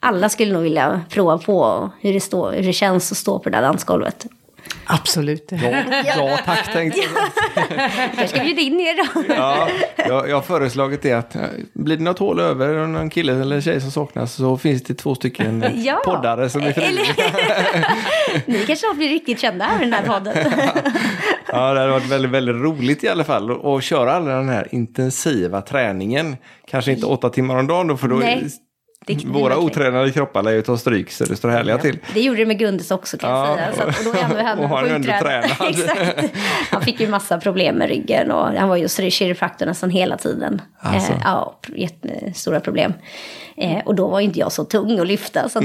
[0.00, 3.50] Alla skulle nog vilja prova på hur det, står, hur det känns att stå på
[3.50, 4.26] det där dansgolvet.
[4.86, 5.48] Absolut.
[5.50, 5.82] Ja,
[6.16, 7.10] ja tack tänkte jag.
[8.18, 9.34] Jag ska bjuda in er då.
[9.34, 13.32] Ja, jag, jag har föreslagit det att eh, blir det något hål över någon kille
[13.40, 16.02] eller tjej som saknas så finns det två stycken Ja.
[16.04, 17.06] poddare som är frivilliga.
[18.46, 20.36] Ni kanske snart blir riktigt kända här i den här podden.
[21.46, 24.68] Ja, det hade varit väldigt, väldigt roligt i alla fall att- köra all den här
[24.74, 26.36] intensiva träningen.
[26.70, 28.44] Kanske inte åtta timmar om dagen då, för då Nej,
[29.06, 31.98] det våra otränade kroppar lär ju ta stryk så det står härliga till.
[32.14, 33.72] Det gjorde det med Gundes också kan jag Ja, säga.
[33.72, 38.30] Så att, och då är han, och han är fick ju massa problem med ryggen
[38.30, 40.62] och han var ju hos kiropraktor nästan hela tiden.
[40.78, 41.12] Alltså.
[41.12, 42.92] Eh, ja, jättestora problem.
[43.56, 45.48] Eh, och då var ju inte jag så tung att lyfta.
[45.48, 45.64] Så att,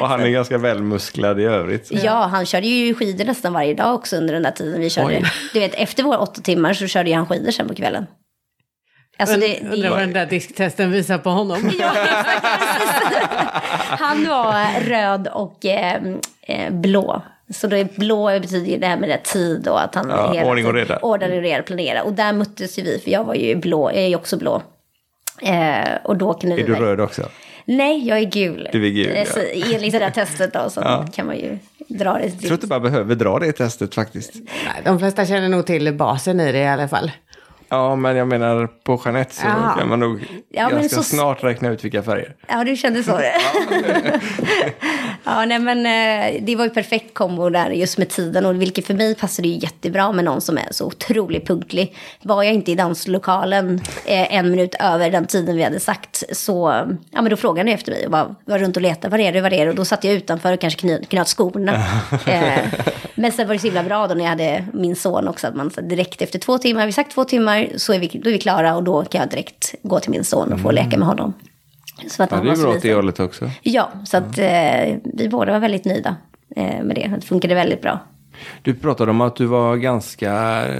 [0.00, 1.88] och han är ganska välmusklad i övrigt.
[1.90, 5.16] Ja, han körde ju skidor nästan varje dag också under den där tiden vi körde.
[5.16, 5.24] Oj.
[5.52, 8.06] Du vet, efter våra åtta timmar så körde han skidor sen på kvällen.
[9.18, 11.70] Alltså det, det, Undrar vad den där disktesten visar på honom.
[11.78, 11.92] Ja.
[13.98, 16.02] Han var röd och eh,
[16.42, 17.22] eh, blå.
[17.50, 20.48] Så det blå betyder ju det här med det tid och att han Ja, hela
[20.48, 20.98] ordning och reda.
[20.98, 22.02] Ordning och reda, planera.
[22.02, 24.62] Och där möttes ju vi, för jag var ju blå, jag är ju också blå.
[25.42, 26.62] Eh, och då kunde Är vi...
[26.62, 27.28] du röd också?
[27.64, 28.68] Nej, jag är gul.
[28.72, 29.24] Du är gul, Eh, ja.
[29.24, 29.40] så
[29.74, 32.80] Enligt det där testet då, så kan man ju dra det Jag tror inte bara
[32.80, 34.34] behöver dra det testet faktiskt.
[34.34, 37.10] Nej, de flesta känner nog till basen i det i alla fall.
[37.70, 39.74] Ja, men jag menar på Jeanette så Ja.
[39.78, 42.34] kan man nog Ja, ganska så- snart räkna ut vilka färger.
[42.48, 43.20] Ja, du kände så.
[45.24, 48.46] ja, nej men eh, det var ju perfekt kombo där just med tiden.
[48.46, 51.96] Och vilket för mig passade ju jättebra med någon som är så otroligt punktlig.
[52.22, 56.86] Var jag inte i danslokalen eh, en minut över den tiden vi hade sagt så,
[57.10, 59.10] ja men då frågade han efter mig och bara var runt och letade.
[59.10, 59.70] Var är du, var är du?
[59.70, 61.72] Och då satt jag utanför och kanske knöt, knöt skorna.
[62.26, 62.58] eh,
[63.14, 65.46] men sen var det så himla bra då när jag hade min son också.
[65.46, 68.32] Att man direkt efter två timmar, vi sagt två timmar, så är vi, då är
[68.32, 71.08] vi klara och då kan jag direkt gå till min son och få leka med
[71.08, 71.32] honom.
[72.08, 73.50] Så att Ja, det var är bra åt det hållet också.
[73.62, 76.16] Ja, så att eh, vi båda var väldigt nöjda
[76.56, 77.12] eh, med det.
[77.20, 77.98] Det funkade väldigt bra.
[78.62, 80.74] Du pratade om att du var ganska uh,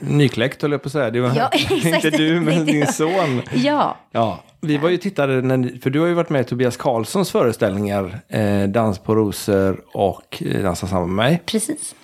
[0.00, 1.10] nykläckt, höll jag på att säga.
[1.10, 1.50] Det var Ja,
[1.96, 3.42] inte du, men din son.
[3.54, 6.76] Ja, Ja, vi var ju tittare, när, för du har ju varit med i Tobias
[6.76, 11.42] Karlssons föreställningar, eh, Dans på rosor och eh, Dansa samman med mig.
[11.46, 11.94] precis.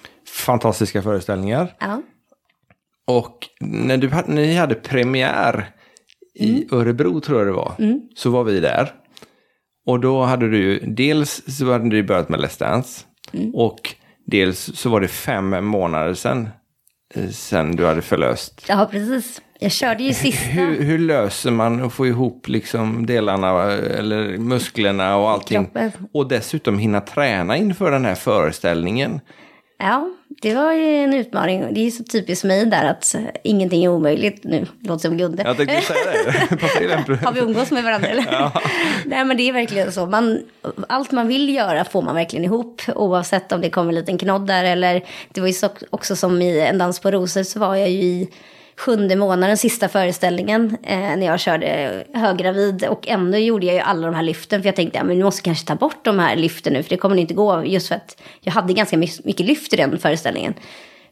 [0.46, 1.74] Fantastiska föreställningar.
[1.80, 2.02] Ja.
[3.08, 5.70] Och när du, hade- ni hade premiär
[6.34, 7.74] i Örebro, tror jag det var,
[8.16, 8.92] så var vi där.
[9.86, 13.04] Och då hade du, dels så hade du börjat med Let's Dance.
[13.54, 13.94] Och
[14.26, 16.48] dels så var det fem månader sedan,
[17.14, 18.64] eh, sedan du hade förlöst.
[18.68, 19.42] Ja, precis.
[19.60, 20.44] Jag körde ju sista.
[20.48, 25.64] Hur, hur löser man att få ihop liksom delarna eller musklerna och allting?
[25.64, 25.92] Kroppen.
[26.12, 29.20] Och dessutom hinna träna inför den här föreställningen.
[29.78, 31.74] Ja, det var ju en utmaning.
[31.74, 34.44] Det är så typiskt mig där att ingenting är omöjligt.
[34.44, 35.42] Nu låter som Gunde.
[35.42, 37.14] Jag tänkte säga det.
[37.24, 38.50] Har vi umgås med varandra eller?
[39.04, 40.06] Nej men det är verkligen så.
[40.06, 40.42] Man,
[40.88, 42.82] allt man vill göra får man verkligen ihop.
[42.94, 45.04] Oavsett om det kommer en liten knodd där eller.
[45.32, 48.02] Det var ju så, också som i En dans på rosor så var jag ju
[48.02, 48.28] i
[48.78, 52.84] sjunde månaden, sista föreställningen, eh, när jag körde höggravid.
[52.84, 54.62] Och ändå gjorde jag ju alla de här lyften.
[54.62, 56.82] För jag tänkte, ja, men vi måste kanske ta bort de här lyften nu.
[56.82, 57.64] För det kommer inte gå.
[57.64, 60.54] Just för att jag hade ganska mycket lyft i den föreställningen.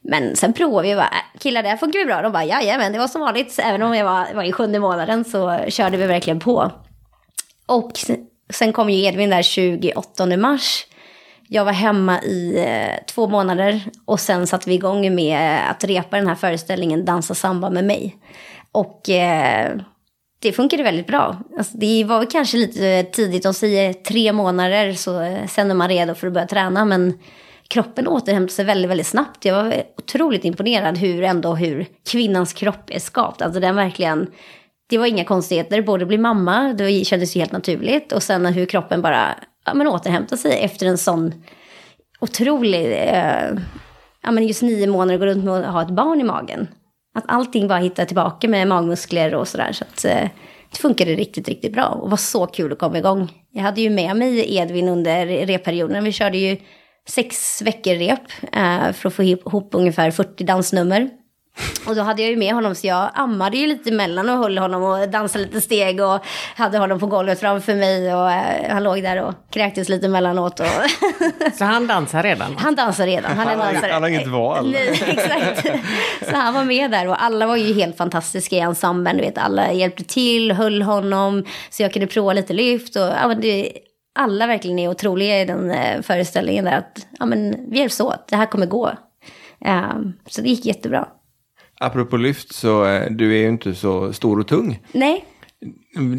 [0.01, 2.23] Men sen provade vi och bara, äh, killar det här funkar ju bra.
[2.23, 3.53] De bara, jajamän, det var som vanligt.
[3.53, 6.73] Så även om jag var, var i sjunde månaden så körde vi verkligen på.
[7.67, 7.93] Och
[8.51, 10.87] sen kom ju Edvin där 28 mars.
[11.49, 15.85] Jag var hemma i eh, två månader och sen satte vi igång med eh, att
[15.85, 18.17] repa den här föreställningen Dansa samba med mig.
[18.73, 19.77] Och eh,
[20.39, 21.37] det funkade väldigt bra.
[21.59, 25.75] Alltså, det var kanske lite eh, tidigt, de säger tre månader så eh, sen är
[25.75, 26.85] man redo för att börja träna.
[26.85, 27.19] Men
[27.69, 29.45] kroppen återhämtade sig väldigt, väldigt snabbt.
[29.45, 33.43] Jag var otroligt imponerad hur ändå hur kvinnans kropp är skapt.
[33.43, 34.27] Alltså den verkligen,
[34.89, 35.83] det var inga konstigheter.
[35.83, 38.13] Både bli mamma, det kändes ju helt naturligt.
[38.13, 39.35] Och sen hur kroppen bara
[39.67, 41.35] ja, men återhämta sig efter en sån
[42.21, 43.51] otrolig, eh,
[44.23, 46.69] ja men just nio månader gå runt med att ha ett barn i magen.
[47.15, 49.73] Att allting bara hittar tillbaka med magmuskler och sådär.
[49.73, 50.29] Så att eh,
[50.71, 51.87] det funkade riktigt, riktigt bra.
[51.87, 53.33] Och var så kul att komma igång.
[53.53, 56.05] Jag hade ju med mig Edvin under repperioden.
[56.05, 56.57] Vi körde ju
[57.09, 58.21] sex veckor rep
[58.53, 61.11] eh, för att få ihop ungefär 40 dansnummer.
[61.87, 64.59] Och då hade jag ju med honom så jag ammade ju lite emellan och höll
[64.59, 66.19] honom och dansade lite steg och
[66.57, 70.61] hade honom på golvet framför mig och eh, han låg där och kräktes lite emellanåt.
[70.61, 70.67] Och
[71.59, 72.57] Så han dansar redan?
[72.59, 74.71] han dansar redan, han är Han har- han har inget val.
[74.71, 75.67] Nej, exakt.
[76.31, 79.17] Så han var med där och alla var ju helt fantastiska i ensemblen.
[79.17, 82.97] Du vet, alla hjälpte till, höll honom så jag kunde prova lite lyft.
[82.97, 83.73] Och, ja, men det,
[84.19, 88.29] alla verkligen är otroliga i den eh, föreställningen där att ja, men, vi hjälps åt,
[88.29, 88.91] det här kommer gå.
[89.67, 91.09] Um, så det gick jättebra.
[91.81, 94.79] Apropå lyft så eh, du är ju inte så stor och tung.
[94.93, 95.25] Nej,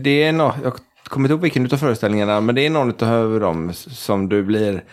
[0.04, 3.40] Det är något, jag kommer inte ihåg vilken av föreställningarna, men det är någon av
[3.40, 4.84] dem som du blir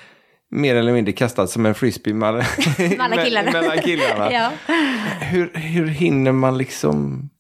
[0.51, 2.43] mer eller mindre kastad som en frisbee mellan,
[2.99, 3.51] alla killarna.
[3.53, 4.33] mellan killarna.
[4.33, 4.51] ja.
[5.21, 7.31] hur, hur hinner man liksom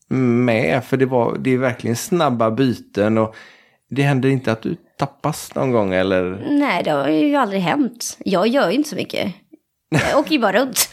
[0.45, 0.85] med?
[0.85, 3.37] För det, var, det är verkligen snabba byten och
[3.91, 6.47] det händer inte att du tappas någon gång eller?
[6.51, 8.17] Nej, det har ju aldrig hänt.
[8.25, 9.33] Jag gör ju inte så mycket.
[10.11, 10.89] Jag åker ju bara runt.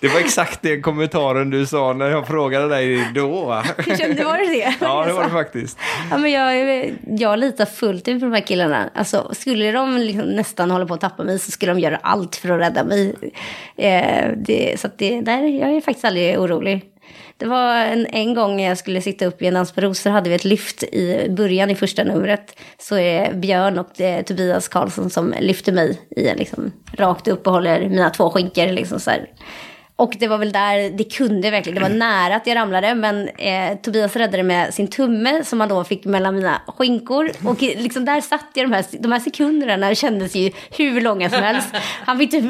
[0.00, 3.62] Det var exakt den kommentaren du sa när jag frågade dig då.
[3.98, 4.74] Kände var det det?
[4.80, 5.78] Ja, det var det faktiskt.
[6.10, 8.90] Ja, men jag, jag litar fullt ut på de här killarna.
[8.94, 12.36] Alltså, skulle de liksom nästan hålla på att tappa mig så skulle de göra allt
[12.36, 13.14] för att rädda mig.
[13.76, 16.90] Eh, det, så det, där, jag är faktiskt aldrig orolig.
[17.36, 20.28] Det var en, en gång jag skulle sitta upp i en dans på rosor hade
[20.28, 22.60] vi ett lyft i början i första numret.
[22.78, 26.72] Så är det Björn och det är Tobias Karlsson som lyfter mig i en liksom,
[26.92, 28.66] rakt upp och håller mina två skinkor.
[28.66, 29.26] Liksom så här.
[29.96, 32.94] Och det var väl där, det kunde verkligen, det var nära att jag ramlade.
[32.94, 37.30] Men eh, Tobias räddade med sin tumme som han då fick mellan mina skinkor.
[37.44, 41.42] Och liksom där satt jag, de här, de här sekunderna kändes ju hur långa som
[41.42, 41.68] helst.
[42.04, 42.44] Han fick typ,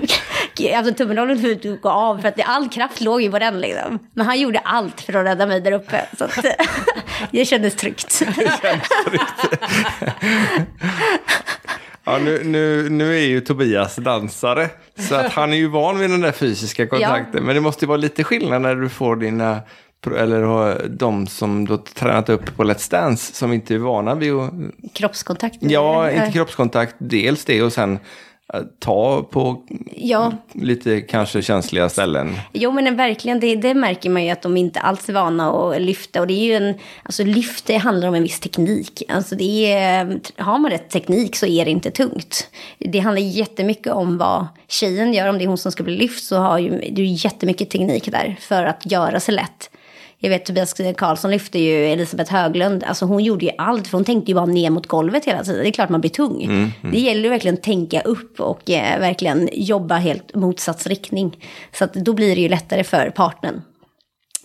[0.75, 3.61] alltså tummen höll att gå av för att det, all kraft låg ju på den
[3.61, 3.99] liksom.
[4.15, 6.07] Men han gjorde allt för att rädda mig där uppe.
[6.19, 6.45] Så att,
[7.31, 8.23] det kändes tryggt.
[12.05, 14.69] Ja, nu, nu, nu är ju Tobias dansare.
[14.99, 17.45] Så att han är ju van vid den där fysiska kontakten.
[17.45, 19.61] Men det måste ju vara lite skillnad när du får dina,
[20.17, 24.33] eller de som du har tränat upp på Let's Dance som inte är vana vid
[24.33, 24.53] att,
[24.93, 25.57] Kroppskontakt.
[25.61, 27.99] ja, inte kroppskontakt, dels det och sen
[28.79, 29.63] ta på
[29.97, 32.35] Ja, lite kanske känsliga ställen.
[32.53, 35.83] Jo men verkligen, det, det märker man ju att de inte alls är vana att
[35.83, 36.21] lyfta.
[36.21, 39.03] Och det är ju en, alltså lyft det handlar om en viss teknik.
[39.09, 42.51] Alltså det är, har man rätt teknik så är det inte tungt.
[42.79, 45.29] Det handlar jättemycket om vad tjejen gör.
[45.29, 48.37] Om det är hon som ska bli lyft så har ju, ju jättemycket teknik där
[48.41, 49.71] för att göra sig lätt.
[50.25, 52.85] Jag vet Tobias Karlsson lyfte ju Elisabeth Höglund.
[52.85, 55.63] Alltså hon gjorde ju allt för hon tänkte ju bara ner mot golvet hela tiden.
[55.63, 56.73] Det är klart man blir tung.
[56.93, 61.37] Det gäller ju verkligen att tänka upp och eh, verkligen jobba helt motsatt riktning.
[61.73, 63.63] Så att då blir det ju lättare för partnern.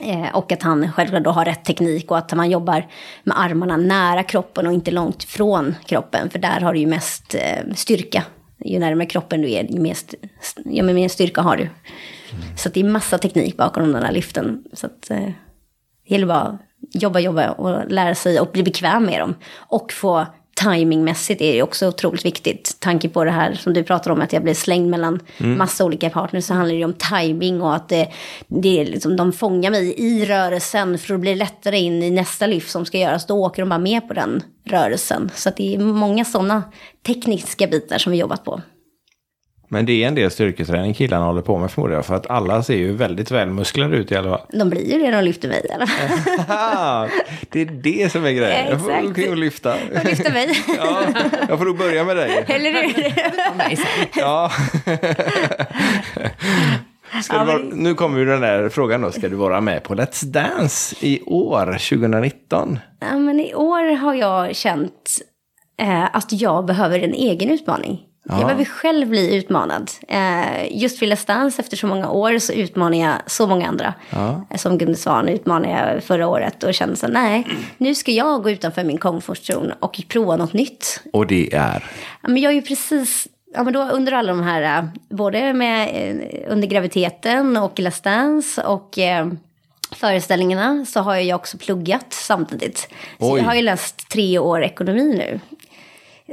[0.03, 2.87] Eh, och att han självklart då har rätt teknik och att man jobbar
[3.23, 6.29] med armarna nära kroppen och inte långt från kroppen.
[6.29, 8.23] För där har du ju mest eh, styrka.
[8.65, 10.17] Ju närmare kroppen du är, ju mer, st-
[10.65, 11.69] ja, mer styrka har du.
[12.57, 14.63] Så att det är massa teknik bakom den här lyften.
[14.73, 15.29] Så att, eh,
[16.09, 16.59] det gäller bara att
[17.01, 19.35] jobba, jobba och lära sig och bli bekväm med dem.
[19.57, 22.77] Och få timingmässigt är det också otroligt viktigt.
[22.79, 26.09] Tanke på det här som du pratar om, att jag blir slängd mellan massa olika
[26.09, 28.07] partners, så handlar det ju om timing och att det,
[28.47, 32.47] det är liksom, de fångar mig i rörelsen för att bli lättare in i nästa
[32.47, 33.25] lyft som ska göras.
[33.25, 35.31] Då åker de bara med på den rörelsen.
[35.35, 36.63] Så det är många sådana
[37.05, 38.61] tekniska bitar som vi jobbat på.
[39.71, 42.05] Men det är en del styrketräning killarna håller på med förmodar jag.
[42.05, 44.41] För att alla ser ju väldigt välmusklade ut i alla fall.
[44.53, 47.09] De blir ju det när de lyfter mig i alla fall.
[47.49, 48.67] Det är det som är grejen.
[48.69, 49.07] Jag får Exakt.
[49.07, 49.73] omkring och lyfta.
[50.03, 50.49] De lyfter mig.
[50.77, 51.01] Ja,
[51.49, 52.45] jag får nog börja med dig.
[52.47, 53.13] Eller hur?
[54.15, 54.51] Ja.
[57.23, 59.11] Ska Ja, du vara, men- nu kommer ju den där frågan då.
[59.11, 62.79] Ska du vara med på Let's Dance i år, 2019?
[62.99, 65.17] Ja, men i år har jag känt
[65.81, 67.99] eh, att jag behöver en egen utmaning.
[68.23, 69.91] Jag behöver själv bli utmanad.
[70.07, 73.93] Eh, just för Let's Dance, efter så många år, så utmanar jag så många andra.
[74.49, 77.47] Eh, som Gunde Svan utmanade jag förra året och kände så nej,
[77.77, 81.01] nu ska jag gå utanför min comfort zone och prova något nytt.
[81.13, 81.83] Och det är?
[82.21, 85.53] Ja, men jag är ju precis, ja, men då under alla de här, eh, både
[85.53, 85.89] med,
[86.47, 89.27] under graviditeten och Let's Dance och eh,
[89.91, 92.77] föreställningarna så har jag också pluggat samtidigt.
[93.19, 93.39] Så Oj.
[93.39, 95.39] jag har ju läst tre år ekonomi nu.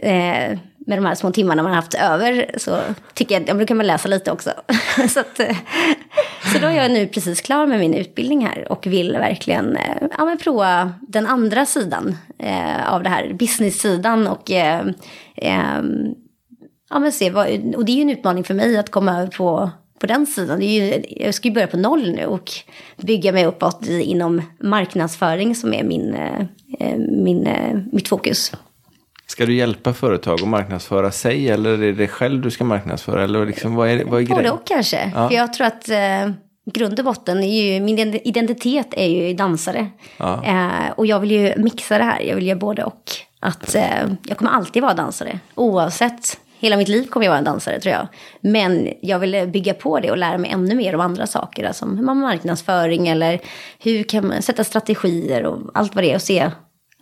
[0.08, 2.78] Eh, med de här små timmarna man har haft över så
[3.14, 4.50] tycker jag, ja, men då kan man läsa lite också.
[5.08, 5.56] så, att, eh,
[6.52, 9.96] så då är jag nu precis klar med min utbildning här och vill verkligen eh,
[10.18, 14.86] ja, men prova den andra sidan eh, av det här, business-sidan och eh,
[15.36, 15.82] eh,
[16.90, 19.26] ja, men se, vad, och det är ju en utmaning för mig att komma över
[19.26, 20.58] på, på den sidan.
[20.58, 22.50] Det är ju, jag ska ju börja på noll nu och
[22.96, 26.40] bygga mig uppåt inom marknadsföring som är min, eh,
[26.78, 28.52] eh min, eh, mitt fokus.
[29.26, 33.24] Ska du hjälpa företag att marknadsföra sig eller är det dig själv du ska marknadsföra?
[33.24, 35.12] Eller liksom, vad är, vad är Både och kanske.
[35.14, 35.28] Ja.
[35.28, 36.30] För jag tror att eh,
[36.72, 39.86] grund och botten är ju, min identitet är ju dansare.
[40.16, 40.44] Ja.
[40.44, 43.02] Eh, och jag vill ju mixa det här, jag vill göra både och.
[43.40, 43.82] Att eh,
[44.22, 46.38] jag kommer alltid vara dansare, oavsett.
[46.58, 48.08] Hela mitt liv kommer jag vara en dansare tror jag.
[48.40, 51.64] Men jag vill bygga på det och lära mig ännu mer om andra saker.
[51.64, 53.40] Alltså hur man marknadsföring eller
[53.78, 56.14] hur kan man sätta strategier och allt vad det är.
[56.14, 56.50] Och se,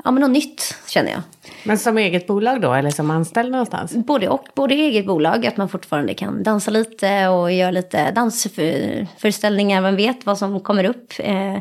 [0.05, 1.21] ja men något nytt känner jag.
[1.65, 3.93] Men som eget bolag då, eller som anställd någonstans?
[3.95, 9.83] Både och, både eget bolag, att man fortfarande kan dansa lite och göra lite dansföreställningar,
[9.83, 11.13] man vet vad som kommer upp.
[11.19, 11.59] Eh,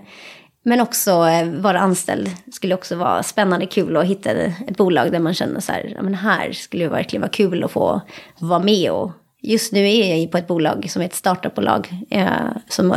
[0.66, 5.20] Men också eh, vara anställd skulle också vara spännande, kul att hitta ett bolag där
[5.20, 8.02] man känner så här, ja men här skulle det verkligen vara kul att få
[8.40, 9.12] vara med och
[9.46, 12.28] Just nu är jag på ett bolag som är ett startupbolag eh,
[12.70, 12.96] som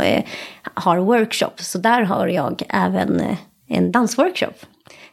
[0.73, 1.51] har workshop.
[1.57, 3.21] Så där har jag även
[3.67, 4.55] en dansworkshop.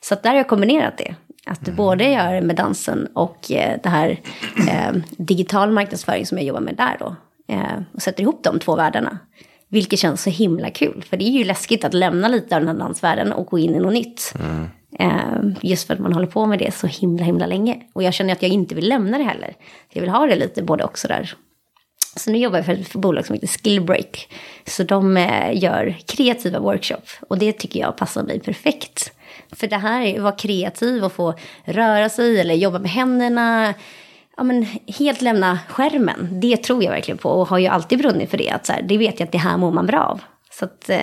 [0.05, 1.15] Så att där har jag kombinerat det.
[1.47, 4.21] Att både göra med dansen och eh, det här
[4.69, 7.17] eh, digital marknadsföring som jag jobbar med där då.
[7.55, 9.19] Eh, och sätter ihop de två världarna.
[9.69, 11.05] Vilket känns så himla kul.
[11.11, 13.75] För det är ju läskigt att lämna lite av den här dansvärlden och gå in
[13.75, 14.35] i något nytt.
[14.99, 15.11] Eh,
[15.63, 17.83] just för att man håller på med det så himla himla länge.
[17.93, 19.55] Och jag känner att jag inte vill lämna det heller.
[19.93, 21.35] Jag vill ha det lite både också där.
[22.17, 24.29] Så nu jobbar jag för ett bolag som heter Skillbreak.
[24.67, 27.03] Så de eh, gör kreativa workshop.
[27.29, 29.14] Och det tycker jag passar mig perfekt.
[29.53, 33.75] För det här är att vara kreativ och få röra sig eller jobba med händerna.
[34.37, 34.67] Ja, men
[34.99, 36.41] helt lämna skärmen.
[36.41, 38.51] Det tror jag verkligen på och har ju alltid brunnit för det.
[38.51, 40.21] Att så här, det vet jag att det här mår man bra av.
[40.51, 40.99] Så att eh,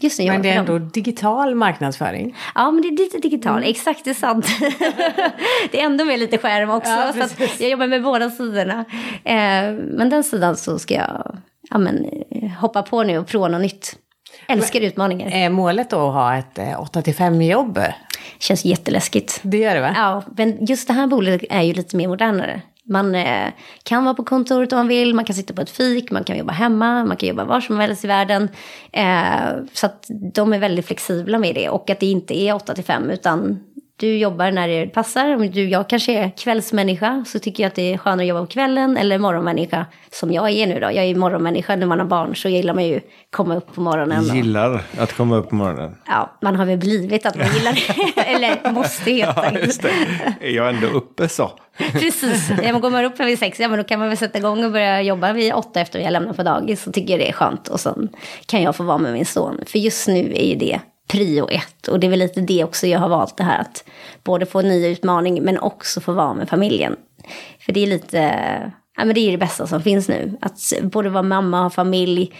[0.00, 0.76] just nu Men det är dem.
[0.76, 2.36] ändå digital marknadsföring.
[2.54, 3.66] Ja, men det är lite digitalt.
[3.66, 4.46] Exakt, det är sant.
[5.70, 6.90] det är ändå med lite skärm också.
[6.90, 8.84] Ja, så att jag jobbar med båda sidorna.
[9.24, 11.38] Eh, men den sidan så ska jag
[11.70, 13.96] ja, men, eh, hoppa på nu och prova något nytt.
[14.48, 15.30] Älskar utmaningar.
[15.30, 17.80] Är målet då att ha ett eh, 8-5 jobb?
[18.38, 19.40] Känns jätteläskigt.
[19.42, 19.92] Det gör det va?
[19.96, 22.62] Ja, men just det här bolaget är ju lite mer modernare.
[22.88, 23.48] Man eh,
[23.82, 26.38] kan vara på kontoret om man vill, man kan sitta på ett fik, man kan
[26.38, 28.48] jobba hemma, man kan jobba var som helst i världen.
[28.92, 32.74] Eh, så att de är väldigt flexibla med det och att det inte är 8
[32.74, 33.60] till 5 utan
[33.98, 35.34] du jobbar när det passar.
[35.34, 38.40] Om du, jag kanske är kvällsmänniska så tycker jag att det är skönare att jobba
[38.40, 40.86] på kvällen eller morgonmänniska som jag är nu då.
[40.86, 44.30] Jag är morgonmänniska när man har barn så gillar man ju komma upp på morgonen.
[44.30, 45.96] och- Gillar att komma upp på morgonen.
[46.06, 48.20] Ja, man har väl blivit att man gillar det.
[48.34, 49.44] eller måste heta.
[49.52, 49.90] Ja, just det.
[50.40, 51.50] Är jag ändå uppe så?
[51.92, 54.38] Precis, ja, men går man upp vid sex, ja men då kan man väl sätta
[54.38, 56.82] igång och börja jobba vid åtta efter att jag lämnat på dagis.
[56.82, 57.68] Så tycker jag det är skönt.
[57.68, 58.08] Och sen
[58.46, 59.60] kan jag få vara med min son.
[59.66, 61.88] För just nu är ju det prio ett.
[61.88, 63.60] Och det är väl lite det också jag har valt det här.
[63.60, 63.84] Att
[64.24, 66.96] både få en ny utmaning men också få vara med familjen.
[67.60, 68.18] För det är lite,
[68.96, 70.38] ja men det är det bästa som finns nu.
[70.40, 72.32] Att både vara mamma och ha familj.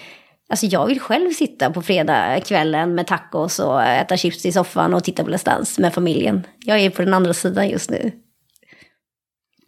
[0.49, 5.05] Alltså jag vill själv sitta på fredagskvällen med tacos och äta chips i soffan och
[5.05, 6.47] titta på Let's Dance med familjen.
[6.59, 8.13] Jag är på den andra sidan just nu.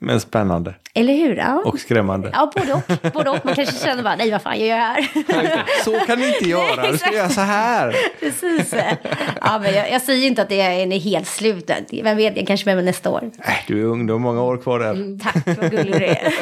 [0.00, 1.36] Men spännande Eller hur?
[1.36, 1.62] Ja.
[1.64, 2.30] och skrämmande.
[2.32, 3.12] Ja, både och.
[3.12, 3.44] Både och.
[3.44, 5.08] Man kanske känner bara, nej vad fan gör jag här?
[5.84, 7.94] Så kan ni inte göra, du ska göra så här.
[8.20, 8.74] Precis.
[9.40, 11.70] Ja, men jag, jag säger inte att det är, helt slut.
[12.02, 13.30] Vem vet, jag kanske är med nästa år.
[13.44, 15.18] Äh, du är ung, du har många år kvar där.
[15.24, 16.34] Tack, vad gullig du är.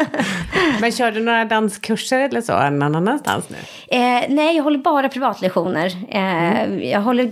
[0.80, 3.56] Men kör du några danskurser eller så någon annanstans nu?
[3.88, 5.92] Eh, nej, jag håller bara privatlektioner.
[6.10, 7.22] Eh, Jag håller,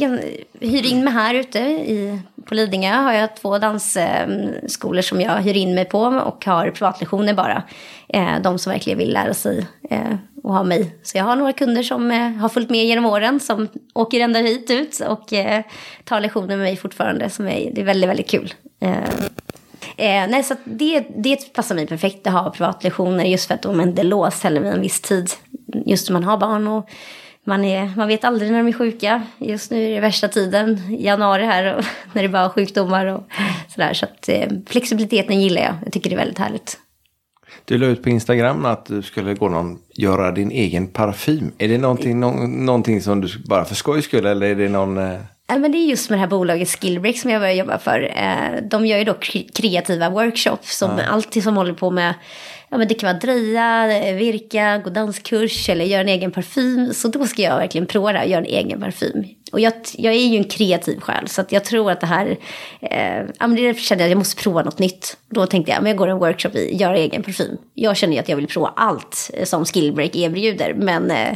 [0.61, 2.93] hyr in mig här ute i, på Lidingö.
[2.93, 7.62] Har jag två dansskolor som jag hyr in mig på och har privatlektioner bara.
[8.08, 10.96] Eh, de som verkligen vill lära sig eh, och ha mig.
[11.02, 14.40] Så jag har några kunder som eh, har följt med genom åren som åker ända
[14.40, 15.62] hit ut och eh,
[16.04, 17.30] tar lektioner med mig fortfarande.
[17.30, 18.54] Som är, det är väldigt, väldigt kul.
[18.80, 18.90] Eh,
[19.96, 23.80] Eh, nej, så det, det passar mig perfekt att ha privatlektioner just för att de
[23.80, 25.30] inte låser låst heller vid en viss tid.
[25.86, 26.88] Just när man har barn och
[27.49, 29.22] man, är, man vet aldrig när de är sjuka.
[29.38, 33.24] Just nu är det värsta tiden, januari här, och när det är bara sjukdomar och
[33.68, 33.94] sådär.
[33.94, 35.74] Så att eh, flexibiliteten gillar jag.
[35.84, 36.78] Jag tycker det är väldigt härligt.
[37.64, 41.53] Du la ut på Instagram att du skulle gå någon, göra din egen parfym.
[41.59, 44.99] Är det någonting, nå, någonting som du bara för skojs skull eller är det någon...
[44.99, 45.20] Eh...
[45.51, 48.12] Ja, men det är just med det här bolaget Skillbreak som jag börjar jobba för.
[48.16, 52.14] Eh, de gör ju då kre- kreativa workshops som alltid som håller på med
[52.70, 56.94] Ja, men det kan vara dreja, eh, virka, gå danskurs eller göra en egen parfym.
[56.94, 59.24] Så då ska jag verkligen prova det här, göra en egen parfym.
[59.53, 62.36] Och jag, jag är ju en kreativ själ så att jag tror att det här,
[62.80, 65.16] eh, ja men det kände jag att jag måste prova något nytt.
[65.30, 67.57] Då tänkte jag, men jag går en workshop i, göra egen parfym.
[67.74, 70.74] Jag känner ju att jag vill prova allt eh, som Skillbreak erbjuder.
[70.74, 71.28] Men eh,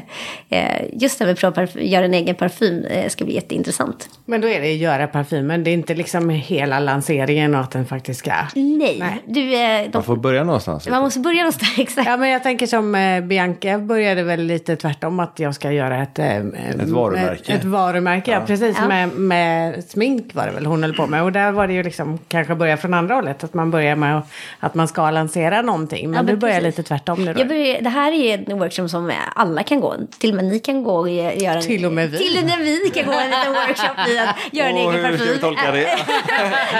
[0.48, 3.34] eh, just det här med att prova parfym, göra en egen parfym eh, ska bli
[3.34, 4.08] jätteintressant.
[4.24, 5.64] Men då är det att göra parfymen.
[5.64, 8.32] Det är inte liksom hela lanseringen och att den faktiskt ska...
[8.54, 9.22] Nej, Nej.
[9.26, 10.88] du, eh, de, Man får börja någonstans.
[10.88, 11.72] man måste börja någonstans.
[11.78, 12.08] Exakt.
[12.08, 16.02] Ja, men jag tänker som eh, Bianca började väl lite tvärtom att jag ska göra
[16.02, 16.18] ett...
[16.18, 17.52] Eh, ett varumärke.
[17.52, 18.40] Ett, ett varumärke, ja.
[18.46, 18.76] precis.
[18.80, 18.88] Ja.
[18.88, 21.22] Med, med smink var det väl hon höll på med.
[21.22, 23.44] Och där var det ju liksom kanske börja från andra hållet.
[23.44, 24.22] Att man börjar med
[24.60, 26.10] att, man ska lansera någonting.
[26.10, 26.78] Men Ja, men du börjar precis.
[26.78, 27.40] lite tvärtom nu då.
[27.40, 29.94] Jag börjar, det här är en workshop som alla kan gå.
[30.18, 31.62] Till och med ni kan gå och göra en...
[31.62, 32.18] Till och med vi.
[32.18, 34.92] Till och med vi kan gå en liten workshop i att göra en Åh, egen
[34.94, 35.32] hur ska parfym.
[35.34, 35.80] vi tolka det?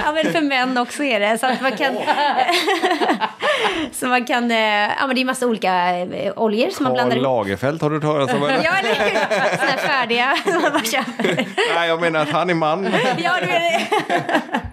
[0.04, 1.38] ja, men för män också är det.
[1.38, 1.94] Så att man kan...
[3.92, 4.50] så man kan...
[4.50, 4.58] eh,
[5.00, 7.22] Ja, men det är massa olika eh, oljor som man blandar ihop.
[7.24, 8.42] Lagerfeld har du hört talas om?
[8.64, 9.56] Ja, eller hur?
[9.56, 10.36] Sådana färdiga.
[10.46, 11.04] Man bara kör.
[11.74, 12.88] Nej, jag menar att han är man.
[13.18, 13.80] Ja, du det.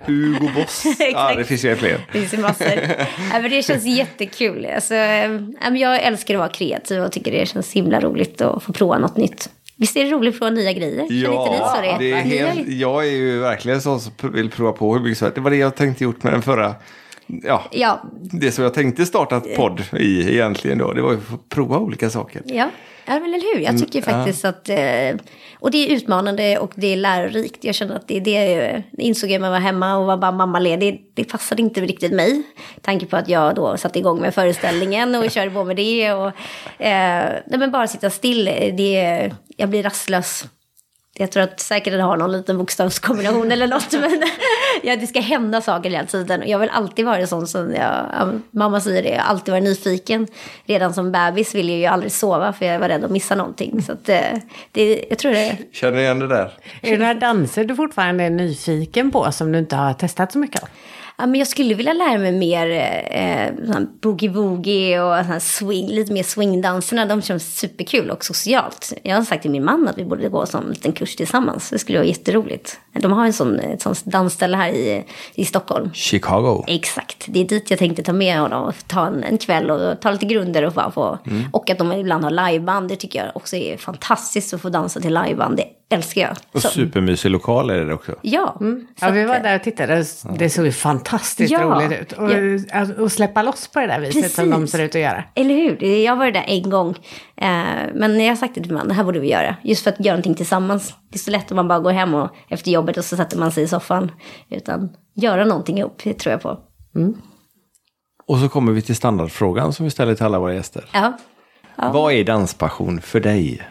[0.06, 0.84] Hugo Boss.
[1.14, 2.06] Ja, det finns ju fler.
[2.12, 2.68] Det finns ju massor.
[3.34, 4.68] ja, men det känns jättekul.
[4.76, 8.42] Alltså, eh, ja, men jag älskar att vara kreativ och tycker det känns himla roligt
[8.42, 9.50] att få prova något nytt.
[9.76, 11.00] Visst är det roligt att prova nya grejer?
[11.76, 11.96] Så det?
[12.00, 15.32] det är helt, jag är ju verkligen sån som vill prova på hur mycket som.
[15.36, 16.76] Det var det jag tänkte gjort med den förra.
[17.28, 20.94] Ja, Ja, det som jag tänkte starta podd i egentligen då.
[20.94, 22.42] Det var ju att prova olika saker.
[22.46, 22.70] ja.
[23.10, 23.62] Ja, men eller hur?
[23.62, 24.70] Jag tycker faktiskt att...
[24.70, 25.16] eh,
[25.60, 27.64] Och det är utmanande och det är lärorikt.
[27.64, 28.20] Jag känner att det...
[28.20, 31.12] det insåg jag när jag var hemma och var bara mammaledig.
[31.14, 32.44] Det passade inte riktigt mig.
[32.82, 36.12] Tanke på att jag då satte igång med föreställningen och körde på med det.
[36.14, 36.28] Och,
[36.82, 38.46] eh, nej, men bara sitta still.
[38.78, 40.46] Det, jag blir rastlös.
[41.20, 43.92] Jag tror att säkert det har någon liten bokstavskombination eller något.
[43.92, 44.24] Men
[44.84, 46.42] ja, det ska hända saker hela tiden.
[46.42, 49.52] Och jag väl alltid varit sån som, jag, ja, mamma säger det, jag har alltid
[49.52, 50.28] varit nyfiken.
[50.66, 53.82] Redan som bebis ville jag ju aldrig sova för jag var rädd att missa någonting.
[53.82, 54.22] Så att, eh,
[54.72, 56.52] det, jag tror det, Känner du igen det där?
[56.82, 60.40] Är det några danser du fortfarande är nyfiken på som du inte har testat så
[60.40, 60.70] mycket av?
[61.20, 62.72] Ja, men jag skulle vilja lära mig mer
[63.12, 67.06] eh, boogie-woogie och sån swing, lite mer swingdanserna.
[67.06, 68.94] De känns superkul och socialt.
[69.04, 71.70] Jag har sagt till min man att vi borde gå som en liten kurs tillsammans.
[71.70, 72.80] Det skulle vara jätteroligt.
[72.94, 75.06] De har en sån, ett sånt dansställe här i,
[75.36, 75.90] i Stockholm.
[75.94, 76.64] Chicago.
[76.68, 80.02] Exakt, det är dit jag tänkte ta med honom och ta en, en kväll och
[80.02, 81.18] ta lite grunder och bara få.
[81.52, 85.00] Och att de ibland har liveband, det tycker jag också är fantastiskt att få dansa
[85.00, 85.58] till liveband.
[85.58, 86.38] Det älskar jag.
[86.52, 88.16] Och Så- supermysig lokal är det också.
[88.22, 88.66] Ja, så
[89.06, 90.06] Ja, vi var där och tittade.
[90.38, 91.62] Det såg ju fantastiskt Ja.
[91.62, 92.12] roligt ut.
[92.12, 92.30] Och,
[92.72, 94.72] att- och släppa loss på det där viset som de Precis.
[94.72, 95.24] ser ut att göra.
[95.36, 95.84] Eller hur?
[96.04, 96.90] Jag var där en gång.
[97.36, 97.64] Eh,
[97.94, 99.56] men jag har sagt det till min man, det här borde vi göra.
[99.64, 100.94] Just för att göra någonting tillsammans.
[101.12, 103.38] Det är så lätt om man bara går hem och efter jobbet och så sätter
[103.38, 104.12] man sig i soffan.
[104.50, 106.60] Utan göra någonting ihop, det tror jag på.
[108.28, 110.86] Och så kommer vi till standardfrågan som vi ställer till alla våra gäster.
[110.94, 111.18] Ja.
[111.76, 111.92] Ja.
[111.92, 113.62] Vad är danspassion för dig?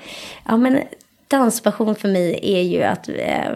[0.46, 0.82] Ja, men
[1.28, 3.52] danspassion för mig är ju att eh,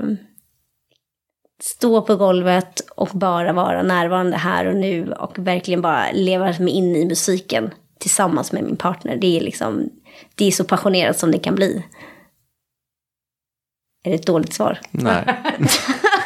[1.63, 6.69] stå på golvet och bara vara närvarande här och nu och verkligen bara leva mig
[6.69, 9.17] in i musiken tillsammans med min partner.
[9.17, 9.91] Det är liksom,
[10.35, 11.85] det är så passionerat som det kan bli.
[14.05, 14.79] Är det ett dåligt svar?
[14.91, 15.25] Nej,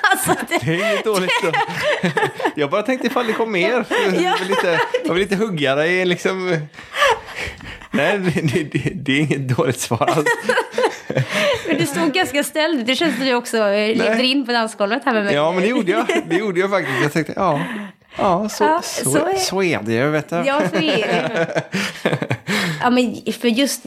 [0.02, 1.30] alltså, det, det är inget dåligt.
[1.42, 1.52] då.
[2.56, 3.84] Jag bara tänkte ifall det kom mer.
[4.22, 6.58] Jag vill inte, jag vill inte hugga dig liksom.
[7.90, 10.28] Nej, det, det, det är inget dåligt svar alls.
[11.68, 12.86] men du stod ganska ställd.
[12.86, 15.34] Det känns som du också eh, levde in på dansgolvet här med mig.
[15.34, 16.06] Ja, men det gjorde jag.
[16.28, 17.02] Det gjorde jag faktiskt.
[17.02, 17.60] Jag tänkte, ja.
[18.18, 20.36] Ja, så, Ja, så, så är- så är det ju, vet du.
[20.36, 21.62] Ja, så är det.
[22.82, 23.82] ja, men för just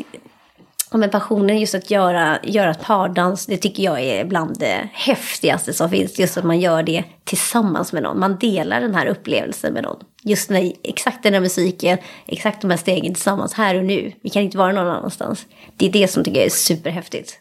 [0.91, 5.73] ja, men passionen just att göra, göra pardans, det tycker jag är bland det häftigaste
[5.73, 6.19] som finns.
[6.19, 8.19] Just att man gör det tillsammans med någon.
[8.19, 9.99] Man delar den här upplevelsen med någon.
[10.23, 14.11] Just när, exakt den här musiken, exakt de här stegen tillsammans, här och nu.
[14.23, 15.45] Vi kan inte vara någon annanstans.
[15.77, 17.39] Det är det som tycker jag är superhäftigt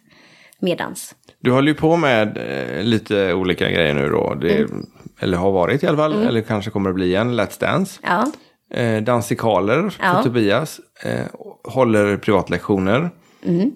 [0.60, 1.14] med dans.
[1.40, 4.34] Du håller ju på med eh, lite olika grejer nu då.
[4.34, 4.86] Det, Mm.
[5.20, 8.00] Eller har varit i alla fall, eller kanske kommer att bli en Let's Dance.
[8.02, 8.26] Ja,
[8.70, 10.22] Eh, dansikaler för Ja.
[10.22, 10.80] Tobias.
[11.02, 11.26] Eh,
[11.64, 13.10] håller privatlektioner.
[13.42, 13.72] Mm.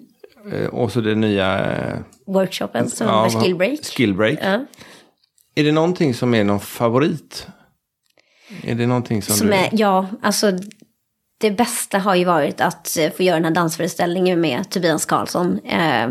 [0.71, 1.71] Och så det nya...
[1.71, 3.85] Eh, workshopen som ja, var skillbreak.
[3.85, 4.39] Skillbreak.
[4.41, 4.65] Ja.
[5.55, 7.47] Är det någonting som är någon favorit?
[8.63, 9.53] Är det någonting som, Som du...
[9.53, 10.51] är, ja, alltså
[11.37, 15.59] det bästa har ju varit att eh, få göra den här dansföreställningen med Tobias Karlsson.
[15.59, 16.07] Eh,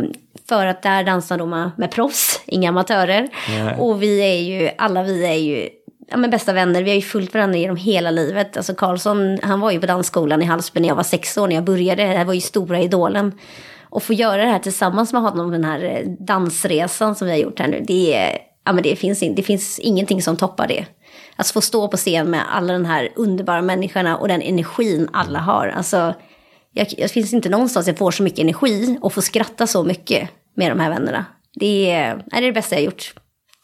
[0.48, 3.28] för att där dansar de med, med proffs, inga amatörer.
[3.48, 3.76] Nej.
[3.78, 5.68] Och vi är ju, alla vi är ju
[6.12, 6.82] ja, men bästa vänner.
[6.82, 8.56] Vi har ju följt varandra genom hela livet.
[8.56, 11.54] Alltså Karlsson, han var ju på dansskolan i Hallsberg när jag var sex år när
[11.54, 12.02] jag började.
[12.02, 13.32] Det här var ju stora idolen.
[13.82, 17.38] Och få göra det här tillsammans med honom, den här eh, dansresan som vi har
[17.38, 17.84] gjort här nu.
[17.86, 20.86] Det, är, ja, men det, finns, det finns ingenting som toppar det.
[21.36, 25.38] Att få stå på scen med alla de här underbara människorna och den energin alla
[25.38, 25.68] har.
[25.68, 26.14] Alltså,
[26.72, 30.30] jag, det finns inte någonstans jag får så mycket energi och får skratta så mycket
[30.54, 31.24] med de här vännerna.
[31.54, 33.14] Det är, det, är det bästa jag har gjort.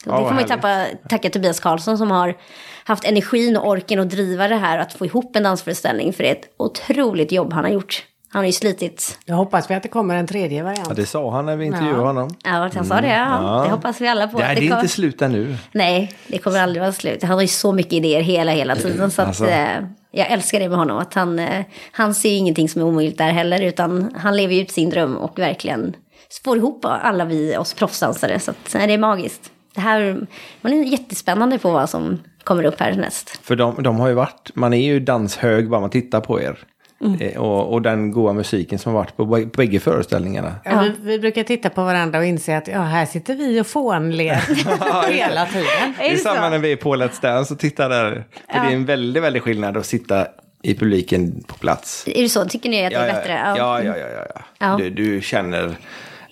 [0.07, 2.37] Och Ja, det får man ju tappa, tacka Tobias Karlsson som har
[2.85, 6.13] haft energin och orken att driva det här, att få ihop en dansföreställning.
[6.13, 8.05] För det är ett otroligt jobb han har gjort.
[8.31, 9.19] Han har ju slitit.
[9.25, 10.97] Jag hoppas vi att det kommer en tredje Ja, variant.
[10.97, 12.07] det sa han när vi intervjuade Ja.
[12.07, 12.31] honom.
[12.45, 13.09] Ja, han sa det.
[13.09, 13.63] Ja.
[13.67, 14.39] Det hoppas vi alla på.
[14.39, 15.57] Nej, det är kom- inte slut ännu.
[15.73, 17.23] Nej, det kommer aldrig vara slut.
[17.23, 19.11] Han har ju så mycket idéer hela, hela tiden.
[19.11, 19.47] Så att, Alltså.
[19.47, 19.69] eh,
[20.13, 20.99] jag älskar det med honom.
[20.99, 23.63] Att han, eh, han ser ju ingenting som är omöjligt där heller.
[23.63, 25.97] Utan han lever ju ut sin dröm och verkligen
[26.45, 28.41] får ihop alla vi, oss proffsdansare.
[28.41, 29.51] Så att, nej, det är magiskt.
[29.75, 30.27] Det här,
[30.61, 33.41] man är jättespännande på vad som kommer upp här näst.
[33.47, 36.59] För de, de har ju varit, man är ju danshög bara man tittar på er.
[37.01, 37.21] Mm.
[37.21, 40.55] Eh, Och, och den goa musiken som har varit på bä- bägge föreställningarna.
[40.65, 43.67] Ja, vi, vi brukar titta på varandra och inse att ja, här sitter vi och
[43.67, 44.35] fånler
[45.13, 45.95] hela tiden.
[45.99, 48.25] Det är samma när vi är på Let's Dance och tittar där.
[48.53, 50.27] För det är en väldigt, väldigt skillnad att sitta
[50.63, 52.05] i publiken på plats.
[52.07, 52.45] Är det så?
[52.45, 53.33] Tycker ni att det är bättre?
[53.57, 53.97] Ja, ja, ja.
[53.97, 54.41] ja, ja.
[54.59, 54.77] Ja.
[54.79, 55.77] Du, du känner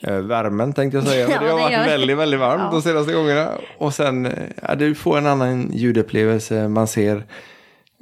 [0.03, 1.29] värmen tänkte jag säga.
[1.31, 1.85] Ja, det har varit jag.
[1.85, 2.71] väldigt, väldigt varmt Ja.
[2.73, 3.49] de senaste gångerna.
[3.79, 4.33] Och sen, eh,
[4.63, 6.69] ja, du får en annan ljudupplevelse.
[6.69, 7.17] Man ser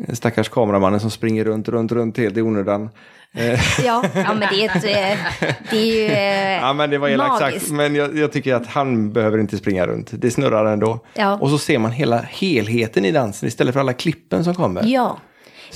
[0.08, 2.90] eh, stackars kameramannen som springer runt, runt, runt helt i onödan.
[3.36, 6.98] Eh, Ja, ja, men det är, ett, eh, det är ju eh, Ja, men det
[6.98, 7.70] var elakt sagt.
[7.70, 10.10] Men jag, jag tycker att han behöver inte springa runt.
[10.12, 10.98] Det snurrar ändå.
[11.14, 11.38] Ja.
[11.40, 14.82] Och så ser man hela helheten i dansen istället för alla klippen som kommer.
[14.86, 15.18] Ja.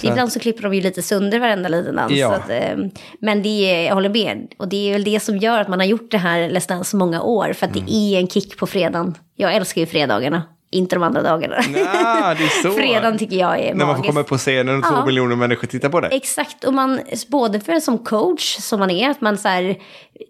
[0.04, 2.12] Ibland så klipper de ju lite sönder varenda liten dans.
[2.12, 2.28] Ja.
[2.28, 2.76] Så att, eh,
[3.20, 4.46] men det är, jag håller med.
[4.56, 6.90] Och det är väl det som gör att man har gjort det här Let's Dance
[6.90, 7.52] så många år.
[7.52, 7.86] För att Mm.
[7.86, 9.14] det är en kick på fredagen.
[9.36, 10.42] Jag älskar ju fredagarna.
[10.70, 11.62] Inte de andra dagarna.
[12.62, 12.70] Så.
[12.70, 14.06] fredagen tycker jag är När man får magisk.
[14.06, 15.06] komma på scenen och två Ja.
[15.06, 16.08] miljoner människor tittar på det.
[16.08, 19.76] Exakt, och man, både för som coach som man är, att man så här,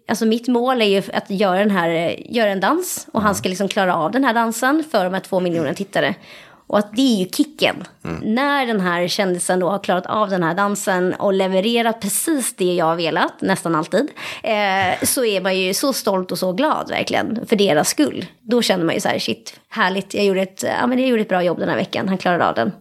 [0.09, 3.49] alltså mitt mål är ju att göra, den här, göra en dans och han ska
[3.49, 6.15] liksom klara av den här dansen för de här två miljonerna tittare.
[6.69, 7.75] Och att det är ju kicken.
[8.23, 12.73] När den här kändisen då har klarat av den här dansen och levererat precis det
[12.73, 14.11] jag har velat, nästan alltid,
[14.43, 18.25] eh, så är man ju så stolt och så glad verkligen för deras skull.
[18.41, 21.21] Då känner man ju så här, shit, härligt, jag gjorde ett, ja, men jag gjorde
[21.21, 22.71] ett bra jobb den här veckan, han klarade av den.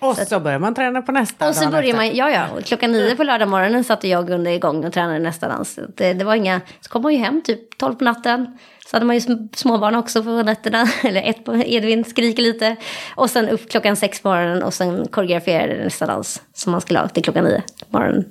[0.00, 3.16] Och så börjar man träna på nästa Och så börjar man, ja ja, klockan nio
[3.16, 5.78] på lördag morgonen satte jag Gunde igång och tränade nästa dans.
[5.96, 8.58] Det, det var inga, så kom man ju hem typ tolv på natten.
[8.94, 12.76] Så hade man ju småbarn också på nätterna, eller ett på Edvin skriker lite.
[13.14, 16.98] Och sen upp klockan sex på morgonen och sen koreograferade nästa dans som man skulle
[16.98, 18.24] ha till klockan nio på morgonen.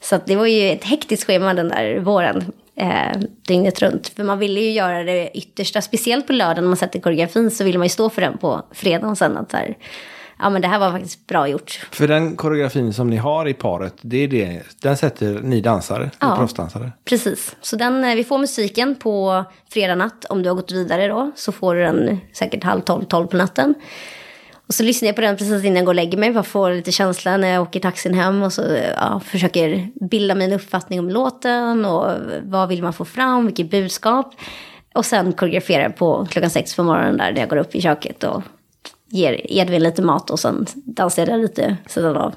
[0.00, 4.08] Så att det var ju ett hektiskt schema den där våren, eh, dygnet runt.
[4.08, 7.64] För man ville ju göra det yttersta, speciellt på lördagen när man sätter koreografin så
[7.64, 9.36] ville man ju stå för den på fredagen sen.
[9.36, 9.76] Att så här,
[10.38, 11.86] ja men det här var faktiskt bra gjort.
[11.90, 16.10] För den koreografin som ni har i paret, det är det, den sätter ni dansare,
[16.20, 16.30] Ja.
[16.30, 16.92] ni proffsdansare.
[17.04, 20.24] Precis, så den, eh, vi får musiken på fredag natt.
[20.24, 23.36] Om du har gått vidare då så får du den säkert halv tolv, tolv på
[23.36, 23.74] natten.
[24.68, 26.32] Och så lyssnar jag på den precis innan jag går och lägger mig.
[26.32, 28.42] Bara får lite känsla när jag åker taxin hem.
[28.42, 28.62] Och så
[28.96, 31.84] ja, försöker bilda mig en uppfattning om låten.
[31.84, 32.12] Och
[32.42, 34.34] vad vill man få fram, vilket budskap.
[34.94, 37.32] Och sen koreograferar på klockan sex på morgonen där.
[37.32, 38.42] När jag går upp i köket och
[39.10, 40.30] ger Edvin lite mat.
[40.30, 42.34] Och sen dansar jag lite sidan av.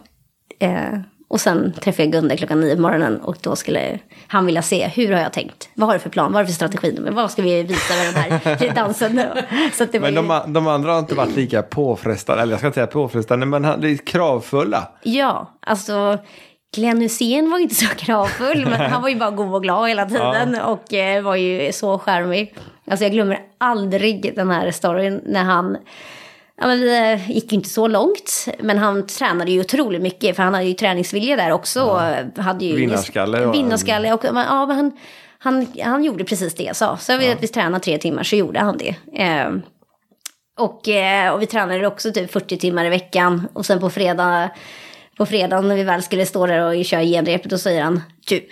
[0.60, 4.62] Eh, och sen träffade jag Gunde klockan nio på morgonen och då skulle han vilja
[4.62, 5.70] se hur har jag tänkt?
[5.74, 6.26] Vad har du för plan?
[6.26, 6.98] Vad har du för strategi?
[7.02, 8.14] Men vad ska vi visa med den
[8.60, 9.22] här dansen?
[9.74, 12.54] Så att det Men ju, de, a- de andra har inte varit lika påfrestande, eller
[12.54, 14.88] jag ska inte säga påfrestande, men han- det är kravfulla.
[15.04, 16.18] Ja, alltså
[16.76, 19.90] Glenn Hysén var ju inte så kravfull men han var ju bara god och glad
[19.90, 22.56] hela tiden och eh, var ju så charmig.
[22.92, 25.78] Alltså jag glömmer aldrig den här storyn när han
[26.62, 30.36] Ja, men vi eh, gick ju inte så långt, men han tränade ju otroligt mycket,
[30.36, 31.84] för han hade ju träningsvilja där också.
[31.84, 33.52] och Hade ju Vinnarskalle, va?
[33.52, 34.14] Vinnarskalle.
[34.14, 34.92] Och, ja, men han,
[35.40, 36.98] han, han gjorde precis det jag sa.
[36.98, 38.96] Så vi, att vi tränade tre timmar så gjorde han det.
[39.24, 39.50] Eh,
[40.60, 43.48] och, eh, och vi tränade också typ 40 timmar i veckan.
[43.54, 44.50] Och sen på fredag,
[45.18, 48.46] på fredag när vi väl skulle stå där och köra genrepet, då säger han typ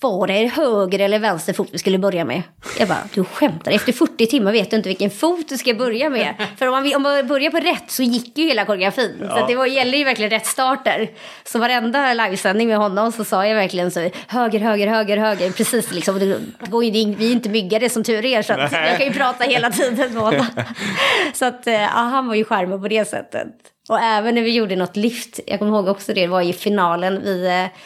[0.00, 2.42] var det höger eller vänster fot vi skulle börja med?
[2.78, 3.72] Jag bara, du skämtar.
[3.72, 6.34] Efter 40 timmar vet du inte vilken fot du ska börja med.
[6.56, 9.16] För om man, om man börjar på rätt så gick ju hela koreografin.
[9.30, 11.10] Så att det var, gäller ju verkligen rätt starter.
[11.44, 15.50] Så varenda livesändning med honom så sa jag verkligen så höger, höger, höger, höger.
[15.50, 16.18] Precis liksom.
[16.18, 18.42] Det går ju, vi är inte myggade som tur är.
[18.42, 20.46] Så att jag kan ju prata hela tiden med honom.
[21.34, 23.48] Så att eh, ja, han var ju charmig på det sättet.
[23.88, 26.52] Och även när vi gjorde något lift, jag kommer ihåg också det, det var i
[26.52, 27.20] finalen.
[27.24, 27.80] Vi, eh,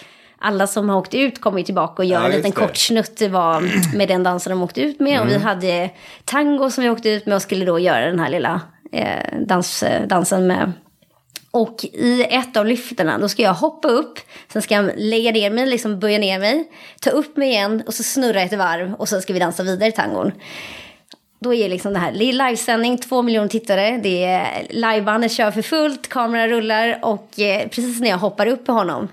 [0.45, 3.61] alla som har åkt ut kommer tillbaka och gör Ja, en liten kort snutt var
[3.97, 5.21] med den dansen de åkte ut med.
[5.21, 5.91] Och vi hade
[6.25, 8.61] tango som vi åkte ut med och skulle då göra den här lilla
[8.93, 10.73] eh, dans, dansen med.
[11.51, 14.19] Och i ett av lyfterna då ska jag hoppa upp,
[14.53, 16.65] sen ska jag lägga ner mig, liksom böja ner mig,
[17.01, 19.89] ta upp mig igen och så snurra ett varv och sen ska vi dansa vidare
[19.89, 20.33] i tangon.
[21.41, 25.51] Då är liksom det här, det är livesändning, två miljoner tittare, det är livebandet kör
[25.51, 29.09] för fullt, kameran rullar och eh, precis när jag hoppar upp på honom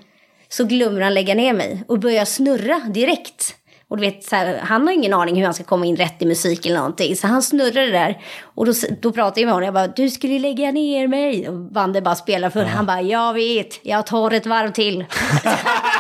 [0.52, 3.56] så glömmer han lägga ner mig och börjar snurra direkt.
[3.88, 6.22] Och du vet, så här, han har ingen aning hur han ska komma in rätt
[6.22, 7.16] i musik eller någonting.
[7.16, 8.22] Så han snurrar där.
[8.44, 9.66] Och då, då pratar jag med honom.
[9.66, 11.50] Jag bara, du skulle lägga ner mig.
[11.50, 15.06] Och bandet bara spelar för Han bara, jag vet, jag tar ett varv till.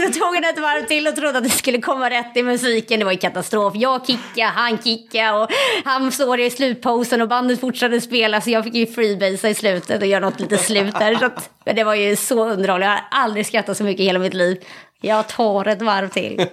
[0.00, 2.42] Så jag tog han ett varv till och trodde att det skulle komma rätt i
[2.42, 2.98] musiken.
[2.98, 3.72] Det var ju katastrof.
[3.76, 5.50] Jag kickade, han kickade och
[5.84, 8.40] han står i slutposen och bandet fortsatte spela.
[8.40, 11.14] Så jag fick ju freebasea i slutet och göra något lite slut där.
[11.14, 12.86] Så att, men det var ju så underhållande.
[12.86, 14.64] Jag har aldrig skrattat så mycket i hela mitt liv.
[15.00, 16.36] Jag tar ett varv till.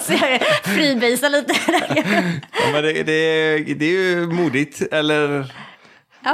[0.00, 1.54] så jag freebasea lite.
[2.52, 5.52] Ja, men det, det, det är ju modigt, eller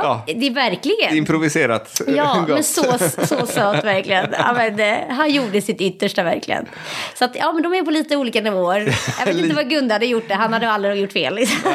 [0.03, 0.35] Ja, Ja.
[0.35, 1.17] det är verkligen.
[1.17, 2.01] improviserat.
[2.07, 2.83] Ja, men så,
[3.27, 4.27] så söt verkligen.
[4.39, 6.67] Ja, men, eh, han gjorde sitt yttersta verkligen.
[7.15, 8.95] Så att, ja, men de är på lite olika nivåer.
[9.19, 10.35] Jag vet inte vad Gunde hade gjort det.
[10.35, 11.35] Han hade aldrig gjort fel.
[11.35, 11.71] Liksom.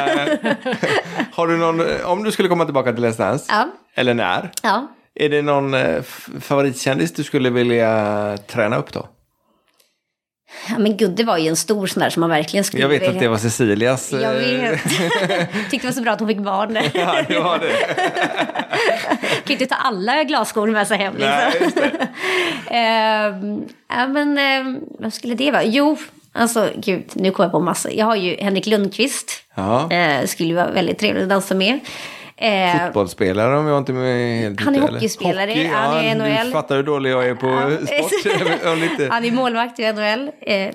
[1.32, 3.68] Har du någon, om du skulle komma tillbaka till Let's Dance, Ja.
[3.94, 4.86] eller när, Ja.
[5.14, 6.02] är det någon eh,
[6.40, 9.08] favoritkändis du skulle vilja träna upp då?
[10.68, 13.08] Ja, men Gunde var ju en stor sån där som man verkligen skulle Jag vet
[13.08, 14.12] att det var Cecilias.
[14.12, 14.82] eh, Jag vet.
[15.70, 16.78] Tyckte det var så bra att hon fick barn.
[16.94, 17.72] Ja, det var det.
[19.44, 21.12] kan inte ta alla glasskor med sig hem.
[21.12, 21.30] Liksom.
[21.30, 22.08] Nej, just det.
[22.70, 25.64] Ehm, ja, men ehm, vad skulle det vara?
[25.64, 25.96] Jo,
[26.32, 27.92] alltså gud, nu kommer jag på massor.
[27.92, 29.42] Jag har ju Henrik Lundqvist.
[29.54, 29.92] Ja.
[29.92, 31.78] Eh, skulle vara väldigt trevligt att dansa med.
[32.40, 36.14] Eh, Fotbollsspelare om jag inte är helt Han är ute, hockeyspelare, Hockey, han är ja,
[36.14, 36.46] NHL.
[36.46, 38.26] Du fattar hur dålig jag är på sport.
[39.00, 39.10] Är.
[39.10, 40.30] Han är målvakt i NHL.
[40.42, 40.68] Eh,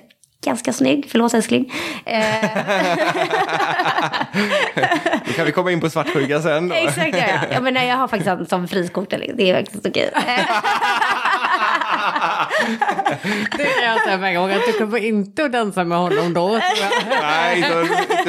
[0.46, 1.74] ganska snygg, förlåt älskling.
[2.06, 2.26] Eh,
[5.28, 6.76] Då kan vi komma in på svartsjuka sen då.
[6.76, 7.40] exakt, ja, ja.
[7.52, 9.14] ja men nej, jag har faktiskt han som friskort.
[9.14, 10.10] eller- Det är faktiskt okej.
[13.58, 16.34] Det kan jag säga med en gång att du kommer inte att dansa med honom
[16.34, 16.60] då.
[17.22, 17.82] Nej, då,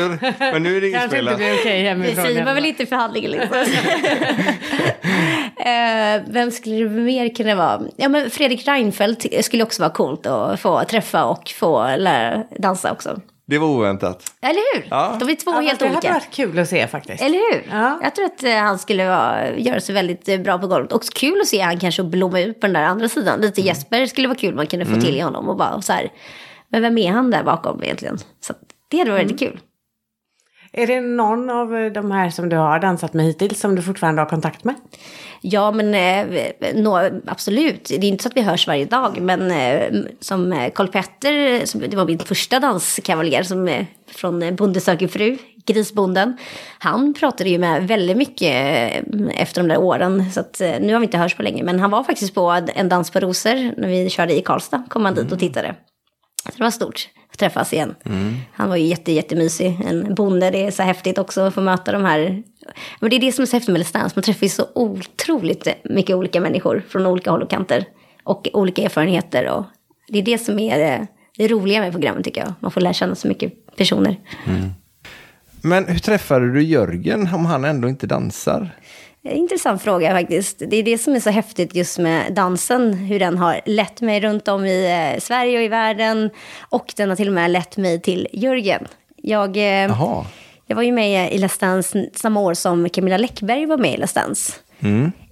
[0.03, 1.37] då, men nu är det Kanske inte inspelat.
[1.37, 2.25] blir okej det hemifrån.
[2.25, 3.57] säger man väl inte i förhandlingen liksom.
[5.57, 7.81] eh, vem skulle det mer kunna vara?
[7.97, 12.93] Ja men Fredrik Reinfeldt skulle också vara coolt att få träffa och få lära dansa
[12.93, 13.21] också.
[13.49, 14.23] Det var oväntat.
[14.43, 14.87] Eller hur?
[14.91, 15.17] Ja.
[15.21, 16.13] De är två Ja, helt det hade olika.
[16.13, 17.23] varit kul att se faktiskt.
[17.23, 17.67] Eller hur?
[17.71, 18.01] Ja.
[18.03, 20.93] Jag tror att eh, han skulle vara, göra sig väldigt eh, bra på golvet.
[20.93, 23.41] Och kul att se han kanske blomma ut på den där andra sidan.
[23.41, 23.67] Lite Mm.
[23.69, 25.49] Jesper skulle vara kul man kunde få till i honom.
[25.49, 26.09] Och bara så här,
[26.69, 28.19] men vem är han där bakom egentligen?
[28.41, 28.55] Så
[28.91, 29.39] det hade varit Mm.
[29.39, 29.61] kul.
[30.79, 34.22] Är det någon av de här som du har dansat med hittills som du fortfarande
[34.22, 34.74] har kontakt med?
[35.41, 37.85] Ja, men eh, nå, absolut.
[37.85, 39.20] Det är inte så att vi hörs varje dag.
[39.20, 44.43] Men eh, som eh, Karl Petter, som, det var min första danskavaljer som, eh, från
[44.43, 46.37] eh, Bonde söker fru, Grisbonden.
[46.79, 50.31] Han pratade ju med väldigt mycket eh, efter de där åren.
[50.31, 51.62] Så att, eh, nu har vi inte hörts på länge.
[51.64, 54.83] Men han var faktiskt på en dans på rosor när vi körde i Karlstad.
[54.89, 55.74] Kom han dit och tittade.
[56.45, 57.95] Så det var stort träffas igen.
[58.53, 59.81] Han var ju jätte, jättemysig.
[59.87, 62.43] En bonde, det är så häftigt också att få möta de här.
[63.01, 64.12] Men det är det som är så häftigt med Let's Dance.
[64.16, 67.85] Man träffar ju så otroligt mycket olika människor från olika håll och kanter.
[68.24, 69.49] Och olika erfarenheter.
[69.49, 69.64] Och
[70.09, 71.07] det är det som är det,
[71.37, 72.55] det roliga med programmet tycker jag.
[72.61, 74.16] Man får lära känna så mycket personer.
[75.61, 78.70] Men hur träffade du Jörgen om han ändå inte dansar?
[79.33, 80.59] Intressant fråga faktiskt.
[80.59, 82.95] Det är det som är så häftigt just med dansen.
[82.95, 86.31] Hur den har lett mig runt om i eh, Sverige och i världen.
[86.61, 88.87] Och den har till och med lett mig till Jörgen.
[89.16, 89.91] Jag, eh,
[90.66, 93.97] jag var ju med i Let's Dance samma år som Camilla Läckberg var med i
[94.03, 94.53] Let's Dance.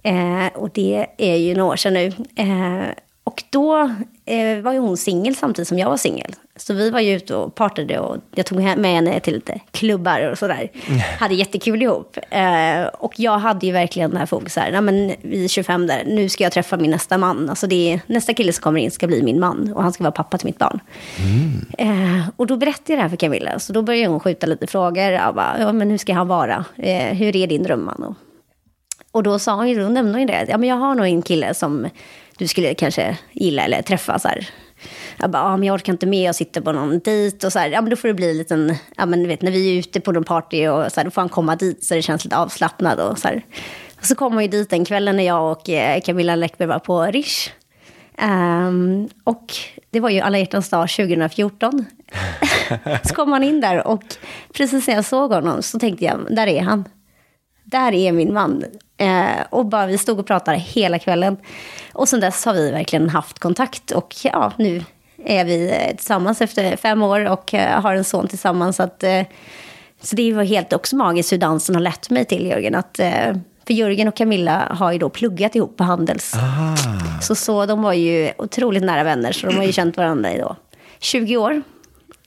[0.03, 2.05] Eh, och det är ju några år sedan nu.
[2.35, 2.89] Eh,
[3.23, 6.35] och då eh, var ju hon singel samtidigt som jag var singel.
[6.57, 10.31] Så vi var ju ute och partade och jag tog med henne till lite klubbar
[10.31, 10.71] och sådär.
[11.19, 12.17] Hade jättekul ihop.
[12.29, 16.03] Eh, och jag hade ju verkligen det här fokus här, men vi är 25 där,
[16.05, 17.49] nu ska jag träffa min nästa man.
[17.49, 20.03] Alltså det är, nästa kille som kommer in ska bli min man och han ska
[20.03, 20.79] vara pappa till mitt barn.
[21.77, 24.67] Eh, och då berättade jag det här för Camilla, så då började hon skjuta lite
[24.67, 25.03] frågor.
[25.03, 26.65] Jag bara, ja men hur ska han vara?
[26.77, 28.03] Eh, hur är din drömman?
[28.03, 28.15] Och,
[29.11, 31.21] och då sa hon ju, då nämnde hon det, ja men jag har nog en
[31.21, 31.87] kille som
[32.37, 34.49] du skulle kanske gilla eller träffa så här.
[35.17, 37.59] Jag bara, ja, men jag orkar inte med, jag sitter på någon dejt och så
[37.59, 39.73] här, ja men då får det bli en liten, ja men du vet när vi
[39.73, 42.01] är ute på någon party och så här, då får han komma dit så det
[42.01, 43.45] känns lite avslappnad och så här.
[43.99, 46.79] Och så kom han ju dit den kvällen när jag och eh, Camilla Läckberg var
[46.79, 47.49] på Rish.
[48.21, 49.53] Um, och
[49.89, 51.85] det var ju alla hjärtans dag 2014.
[53.03, 54.03] så kom han in där och
[54.53, 56.85] precis när jag såg honom så tänkte jag, där är han.
[57.63, 58.63] Där är min man.
[58.97, 61.37] Eh, och bara vi stod och pratade hela kvällen.
[61.93, 63.91] Och sen dess har vi verkligen haft kontakt.
[63.91, 64.83] Och ja, nu
[65.25, 68.75] är vi eh, tillsammans efter fem år och eh, har en son tillsammans.
[68.75, 69.21] Så, att, eh,
[70.01, 72.75] så det var helt också magiskt hur dansen har lett mig till Jörgen.
[72.75, 72.99] Att,
[73.67, 76.33] för Jörgen och Camilla har ju då pluggat ihop på Handels.
[77.21, 80.37] Så, så de var ju otroligt nära vänner, så de har ju känt varandra i
[80.37, 80.55] då
[80.99, 81.61] 20 år.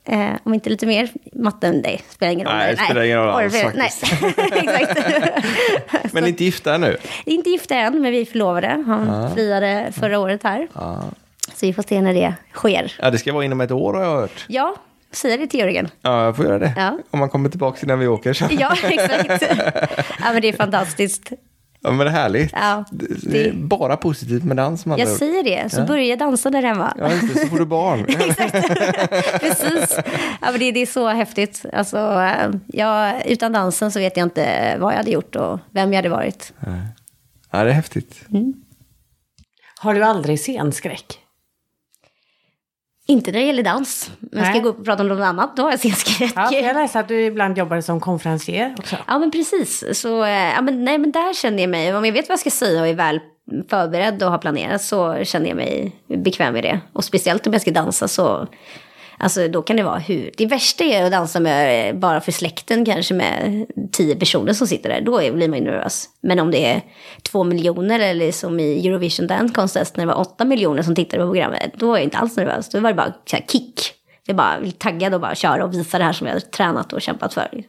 [0.05, 1.09] Eh, om inte lite mer.
[1.33, 2.57] Matten, det spelar ingen roll.
[2.57, 3.93] Nej, det spelar ingen roll alls, Nej,
[4.53, 6.13] exakt.
[6.13, 6.97] Men inte gifta ännu?
[7.25, 8.85] Inte gifta än, men vi är förlovade.
[8.87, 10.69] Han friade förra året här.
[11.55, 12.93] Så vi får se när det sker.
[12.99, 14.45] Ja, det ska vara inom ett år har jag hört.
[14.49, 14.75] Ja,
[15.13, 15.89] säger det till Jörgen.
[16.03, 16.73] Ja, jag får göra det.
[16.77, 16.99] Ja.
[17.11, 18.33] Om man kommer tillbaka innan vi åker.
[18.33, 18.45] Så.
[18.51, 19.43] Ja, exakt.
[20.19, 21.33] ja, men det är fantastiskt.
[21.81, 22.53] Ja, men det är härligt.
[22.53, 24.87] Ja, det, det är bara positivt med dans.
[24.87, 26.95] andra Jag säger det, så börja dansa där hemma.
[26.99, 28.05] Ja, just det, så får du barn.
[29.41, 29.99] Precis.
[30.41, 31.65] Ja, men det, det är så häftigt.
[31.73, 35.93] Alltså, eh, jag, utan dansen så vet jag inte vad jag hade gjort och vem
[35.93, 36.53] jag hade varit.
[37.51, 38.25] ja, det är häftigt.
[39.79, 41.19] Har du aldrig scenskräck?
[43.11, 44.11] Inte när det gäller dans.
[44.21, 44.55] Men ska Nej.
[44.55, 46.33] jag gå upp och prata om något annat, då har jag scenskräck.
[46.37, 48.97] Ja, jag läste att du ibland jobbar som konferencier också.
[49.07, 49.85] Ja, men precis.
[50.01, 52.41] Så, eh, ja, men, nej, men där känner jag mig, om jag vet vad jag
[52.41, 53.21] ska säga och är väl
[53.71, 56.81] förberedd och har planerat så känner jag mig bekväm med det.
[56.93, 58.47] Och speciellt om jag ska dansa så,
[59.19, 60.31] alltså då kan det vara hur.
[60.37, 64.67] Det värsta är att dansa med, eh, bara för släkten kanske med tio personer som
[64.67, 65.01] sitter där.
[65.01, 66.09] Då blir man ju nervös.
[66.21, 66.83] Men om det är
[67.23, 71.23] två miljoner eller som i Eurovision Dance Contest när det var åtta miljoner som tittade
[71.23, 71.73] på programmet.
[71.77, 72.69] Då är jag inte alls nervös.
[72.69, 73.93] Då var det bara så här, kick.
[74.27, 76.93] Det är bara taggad och bara köra och visa det här som jag har tränat
[76.93, 77.63] och kämpat för.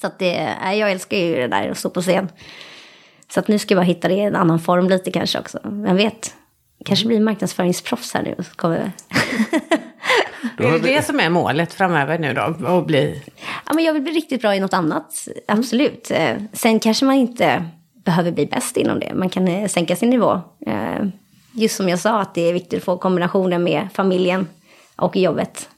[0.00, 2.28] Så att det, eh, jag älskar ju det där att stå på scen.
[3.28, 5.58] Så att nu ska jag bara hitta det i en annan form lite kanske också.
[5.64, 6.34] Vem vet?
[6.84, 8.34] Kanske blir marknadsföringsproffs här nu.
[8.38, 8.92] Så kommer...
[10.58, 12.40] Är det det som är målet framöver nu då?
[12.66, 13.22] Att bli...
[13.66, 15.28] ja, men jag vill bli riktigt bra i något annat.
[15.48, 16.10] Absolut.
[16.10, 17.64] Eh, Sen kanske man inte
[18.04, 19.14] behöver bli bäst inom det.
[19.14, 20.40] Man kan eh, sänka sin nivå.
[20.66, 21.06] Eh,
[21.52, 24.48] Just som jag sa, att det är viktigt att få kombinationen med familjen
[24.96, 25.68] och jobbet.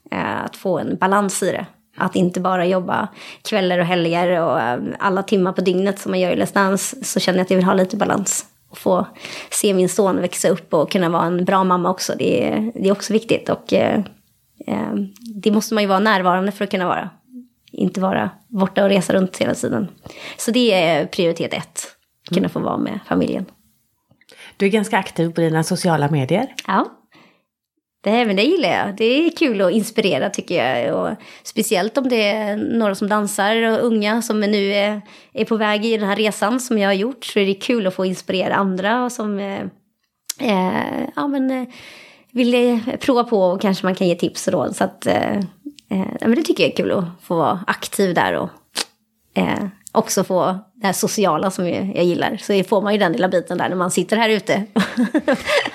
[0.45, 1.67] Att få en balans i det.
[1.97, 3.09] Att inte bara jobba
[3.43, 4.61] kvällar och helger och
[4.99, 7.05] alla timmar på dygnet som man gör i Let's Dance.
[7.05, 8.47] Så känner jag att jag vill ha lite balans.
[8.77, 9.07] Få
[9.51, 12.14] se min son växa upp och kunna vara en bra mamma också.
[12.18, 13.49] Det är, det är också viktigt.
[13.49, 14.01] Och eh,
[14.66, 14.95] eh,
[15.43, 17.11] det måste man ju vara närvarande för att kunna vara.
[17.72, 19.89] Inte vara borta och resa runt hela tiden.
[20.37, 21.87] Så det är prioritet ett.
[22.35, 23.47] Kunna få vara med familjen.
[24.57, 26.55] Du är ganska aktiv på dina sociala medier.
[26.66, 26.87] Ja.
[28.07, 28.97] Det, men det gillar jag.
[28.97, 30.95] Det är kul att inspirera tycker jag.
[30.95, 35.03] Och speciellt om det är några som dansar och unga som nu är,
[35.33, 37.25] är på väg i den här resan som jag har gjort.
[37.25, 39.61] Så är det kul att få inspirera andra och som eh,
[40.41, 41.69] eh, ja, men, eh,
[42.31, 44.77] vill eh, prova på och kanske man kan ge tips och råd.
[44.77, 45.37] Så att, eh,
[45.91, 48.51] eh, ja, men det tycker jag är kul att få vara aktiv där och
[49.35, 52.37] eh, också få det här sociala som jag, gillar.
[52.37, 54.62] Så får man ju den lilla biten där när man sitter här ute.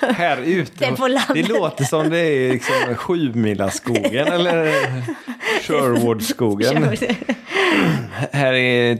[0.00, 0.90] Här ute.
[1.34, 4.72] Det låter som det är liksom Sjumilaskogen eller
[5.62, 6.88] Sherwoodskogen.
[8.32, 8.98] Här är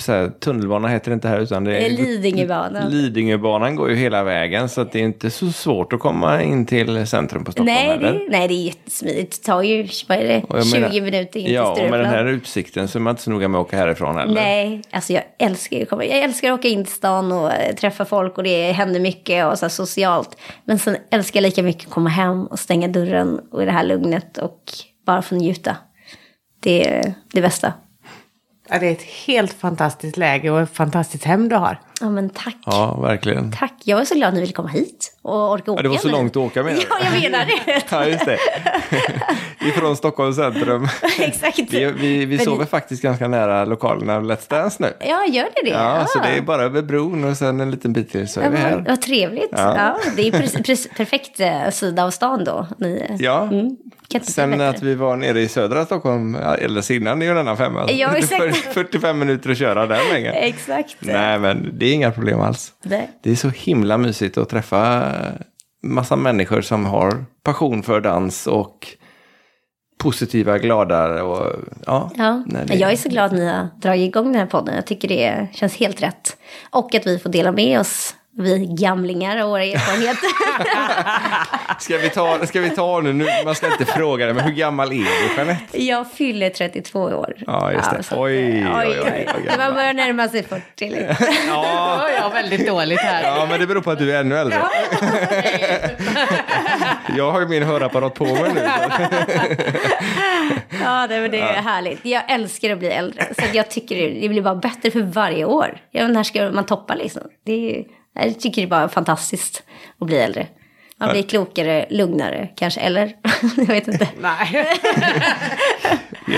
[0.00, 2.90] så här, tunnelbana heter det inte här utan det är Lidingöbanan.
[2.90, 6.66] Lidingöbanan går ju hela vägen så att det är inte så svårt att komma in
[6.66, 9.42] till centrum på Stockholm Nej, det, nej, det är jättesmidigt.
[9.42, 11.90] Det tar ju vad är det, Och jag 20 menar- minuter in Ja, till och
[11.90, 14.34] med den här utsikten så är man inte så noga med att åka härifrån heller.
[14.34, 16.04] Nej, alltså jag älskar ju att komma.
[16.04, 19.46] Jag älskar att åka in till stan och eh, träffa folk och det händer mycket
[19.46, 20.36] och så här socialt.
[20.64, 23.72] Men sen älskar jag lika mycket att komma hem och stänga dörren och i det
[23.72, 24.62] här lugnet och
[25.06, 25.76] bara få njuta.
[26.60, 27.72] Det är det bästa.
[28.68, 31.80] Ja, det är ett helt fantastiskt läge och ett fantastiskt hem du har.
[32.00, 32.56] Ja, men tack.
[32.66, 33.52] Ja, verkligen.
[33.52, 33.72] Tack.
[33.84, 35.96] Jag är så glad att ni ville komma hit och orka åka Ja, det var
[35.96, 36.76] så långt att åka du?
[36.90, 37.82] Ja, jag menar det.
[37.90, 38.38] Ja, just det.
[39.68, 40.88] Ifrån Stockholms centrum.
[41.18, 41.58] Exakt.
[41.58, 44.92] Vi, vi, vi sover ni- faktiskt ganska nära lokalerna Let's Dance nu.
[45.00, 45.70] Ja, gör det det?
[45.70, 48.44] Ja, så det är bara över bron och sen en liten bit till så är
[48.44, 48.84] Ja, vi här.
[48.88, 49.48] vad trevligt.
[49.52, 49.74] Ja.
[49.76, 49.98] Ja.
[50.16, 52.66] det är precis perfekt eh, sida av stan då.
[52.78, 53.76] Ni, Ja, mm,
[54.22, 57.38] sen att vi var nere i södra Stockholm ja, alldeles innan det är ju en
[57.38, 57.90] annan femma.
[57.90, 58.56] Ja, exakt.
[58.56, 60.34] För- 45 minuter att köra den vägen.
[60.34, 60.96] Exakt.
[61.00, 62.72] Nej, men det är inga problem alls.
[62.82, 63.08] Det.
[63.22, 65.12] Det är så himla mysigt att träffa
[65.82, 68.86] massa människor som har passion för dans och
[69.98, 71.52] positiva, glada och
[71.86, 72.10] ja.
[72.16, 74.74] Ja, nej, det- jag är så glad att ni har dragit igång den här podden.
[74.74, 76.36] Jag tycker det känns helt rätt.
[76.70, 80.28] Och att vi får dela med oss, vi gamlingar och våra erfarenheter.
[81.80, 84.52] Ska vi ta, ska vi ta nu, nu, man ska inte fråga det, men hur
[84.52, 85.84] gammal är du Jeanette?
[85.84, 87.34] jag fyller 32 år.
[87.46, 88.02] Ja, just det.
[88.02, 89.58] så att, Oj, oj, oj, gammal.
[89.66, 90.62] Man börjar närma sig 40.
[90.78, 91.06] Liksom.
[91.48, 91.64] Ja,
[92.08, 93.22] Ja, jag väldigt dåligt här.
[93.22, 94.62] ja, men det beror på att du är ännu äldre.
[97.16, 98.60] Jag har ju min hörapparat på mig nu.
[100.84, 102.04] Ja, det, men det är härligt.
[102.04, 103.26] Jag älskar att bli äldre.
[103.38, 105.78] Så att jag tycker det, det blir bara bättre för varje år.
[105.90, 107.22] Ja, men när ska man toppa liksom?
[107.46, 107.84] Det är, ju-
[108.18, 109.62] jag tycker det är bara fantastiskt
[110.00, 110.46] att bli äldre.
[111.00, 113.12] Man blir klokare, lugnare kanske, eller?
[113.56, 114.08] jag vet inte.
[114.20, 114.66] Nej.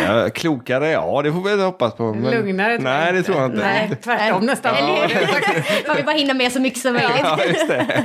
[0.07, 2.15] Ja, klokare, ja det får vi hoppas på.
[2.15, 2.31] Men...
[2.31, 3.59] Lugnare Nej, det tror jag inte.
[3.59, 4.75] Nej, tvärtom nästan.
[4.75, 5.87] Eller hur?
[5.89, 7.11] Man vill bara hinna med så mycket som möjligt.
[7.23, 8.05] Ja, just det.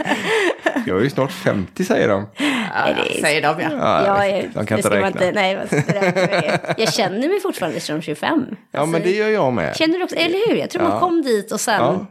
[0.85, 2.27] Jag är ju snart 50 säger de.
[2.75, 3.69] Ja, säger de ja.
[3.71, 5.21] Ja, Ja, jag de kan inte räkna.
[5.33, 6.75] nej, inte det.
[6.77, 8.45] jag känner mig fortfarande som 25.
[8.71, 9.75] Ja, men det gör jag med.
[9.75, 10.55] Känner du också, eller hur?
[10.55, 10.99] Jag tror man Ja.
[10.99, 12.05] kom dit och sen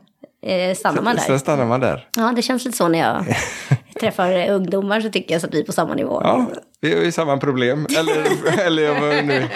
[0.46, 1.38] eh, stannar man Sen där.
[1.38, 2.08] stannar man där.
[2.16, 3.24] Ja, det känns lite så när jag
[4.00, 6.20] träffar ungdomar så tycker jag så att vi är på samma nivå.
[6.24, 6.46] Ja,
[6.80, 7.86] vi har ju samma problem.
[7.98, 8.24] Eller,
[8.66, 9.48] eller var nu.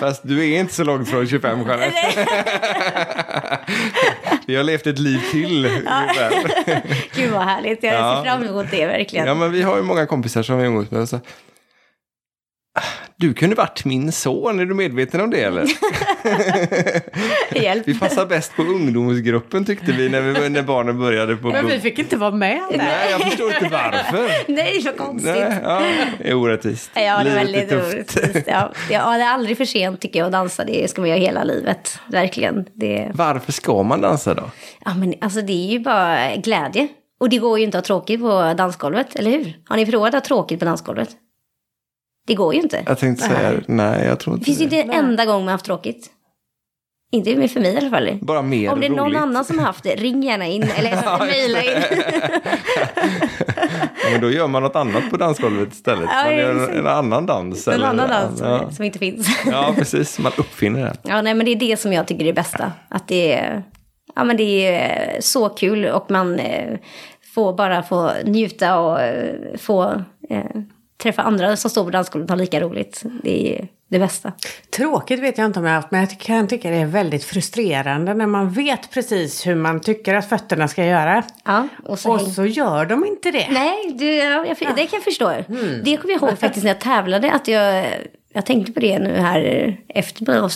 [0.00, 2.26] Fast du är inte så långt från 25 Jeanette.
[4.46, 6.82] Vi har levt ett liv till ungefär.
[7.16, 8.22] Gud vad härligt, jag Ja.
[8.24, 9.26] ser fram emot det verkligen.
[9.26, 11.08] Ja, men vi har ju många kompisar som vi umgås med.
[11.08, 11.20] Så, "Ah,
[13.18, 15.66] du kunde varit min son, är du medveten om det eller?
[17.62, 17.88] Hjälp.
[17.88, 21.48] Vi passar bäst på ungdomsgruppen tyckte vi när, vi, när barnen började på...
[21.48, 22.76] Men vi fick inte vara med där.
[22.76, 24.52] Nej, jag förstår inte varför.
[24.52, 25.34] Nej, så konstigt.
[25.34, 25.82] Nej, ja,
[26.18, 26.90] det är orättvist.
[26.94, 28.46] Ja, det är väldigt orättvist.
[28.46, 30.64] Ja, ja, det är aldrig för sent tycker jag att dansa.
[30.64, 31.98] Det ska man göra hela livet.
[32.06, 32.66] Verkligen.
[32.74, 34.50] Det, Varför ska man dansa då?
[34.84, 36.88] ja, men alltså, det är ju bara glädje.
[37.20, 39.56] Och det går ju inte att ha tråkigt på dansgolvet, eller hur?
[39.68, 41.08] Har ni provat att ha tråkigt på dansgolvet?
[42.26, 42.82] Det går ju inte.
[42.86, 44.76] Jag tänkte säga, nej jag tror Det inte finns ju det.
[44.80, 46.10] inte en enda gång man haft tråkigt.
[47.12, 48.18] Inte med för mig i alla fall.
[48.22, 49.18] Bara mer Om det är någon roligt.
[49.20, 51.82] annan som har haft det, ring gärna in eller mejla in.
[54.04, 56.08] Ja, men då gör man något annat på dansgolvet istället.
[56.12, 57.68] Ja, Man gör en, en annan dans.
[57.68, 59.28] En eller- annan dans Ja, som inte finns.
[59.46, 60.18] ja, precis.
[60.18, 60.96] Man uppfinner det.
[61.02, 62.72] Ja, nej, men det är det som jag tycker är det bästa.
[62.88, 63.62] Att det är,
[64.14, 66.78] ja, men det är så kul och man eh,
[67.34, 69.84] får bara få njuta och eh, få
[70.30, 70.44] eh,
[71.02, 73.02] träffa andra som står på dansgolvet och ha lika roligt.
[73.22, 74.32] Det är det bästa.
[74.76, 77.24] Tråkigt vet jag inte om jag har haft, men jag kan tycka det är väldigt
[77.24, 81.22] frustrerande när man vet precis hur man tycker att fötterna ska göra.
[81.44, 83.46] Ja, och så Och häng- så gör de inte det.
[83.50, 85.28] Nej, du, ja, jag, det kan jag förstå.
[85.28, 85.80] Mm.
[85.84, 87.32] Det kommer jag ihåg faktiskt när jag tävlade.
[87.32, 87.84] Att jag,
[88.36, 90.50] jag tänkte på det nu här eh, efter man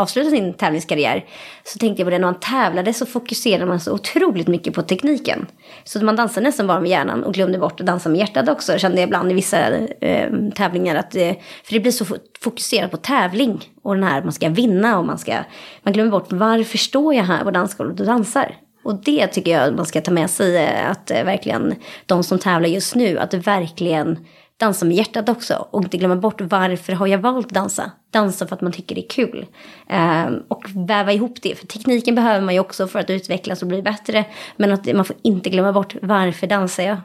[0.00, 1.24] avslutat sin tävlingskarriär.
[1.64, 4.82] Så tänkte jag på det, när man tävlade så fokuserade man så otroligt mycket på
[4.82, 5.46] tekniken.
[5.84, 8.78] Så man dansade nästan bara med hjärnan och glömde bort att dansa med hjärtat också.
[8.78, 10.96] Kände jag ibland i vissa eh, tävlingar.
[10.96, 11.32] Att, eh,
[11.64, 12.04] för det blir så
[12.40, 13.64] fokuserat på tävling.
[13.82, 15.36] Och den här man ska vinna och man ska...
[15.82, 18.56] Man glömmer bort varför står jag här på dansgolvet och dansar.
[18.82, 21.74] Och det tycker jag man ska ta med sig, eh, att eh, verkligen
[22.06, 24.18] de som tävlar just nu, att verkligen
[24.60, 25.66] dansa med hjärtat också.
[25.70, 27.90] Och inte glömma bort varför har jag valt att dansa?
[28.10, 29.46] Dansa för att man tycker det är kul.
[29.88, 33.68] Ehm, och väva ihop det, för tekniken behöver man ju också för att utvecklas och
[33.68, 34.24] bli bättre.
[34.56, 36.96] Men att man får inte glömma bort varför dansar jag?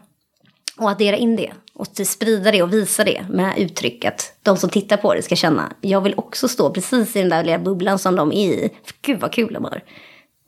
[0.78, 4.70] Och addera in det och sprida det och visa det med uttryck att de som
[4.70, 8.00] tittar på det ska känna jag vill också stå precis i den där lilla bubblan
[8.00, 8.70] som de är i.
[8.84, 9.84] För gud vad kul de har.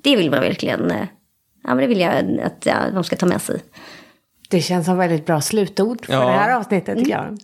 [0.04, 1.08] Det vill man verkligen, eh,
[1.64, 3.62] ja men det vill jag att ja, de ska ta med sig.
[4.50, 6.20] Det känns som väldigt bra slutord för Ja.
[6.20, 7.38] det här avsnittet tycker jag.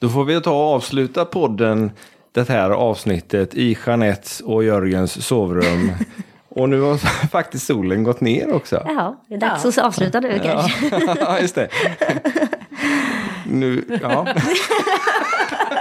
[0.00, 1.90] Då får vi ta och avsluta podden,
[2.32, 5.92] det här avsnittet, i Jeanettes och Jörgens sovrum.
[6.48, 6.96] och nu har
[7.30, 8.82] faktiskt solen gått ner också.
[8.86, 11.00] Jaha, det är dags att avsluta nu kanske.
[11.20, 11.68] Ja, just det.
[13.46, 14.26] Nu, ja.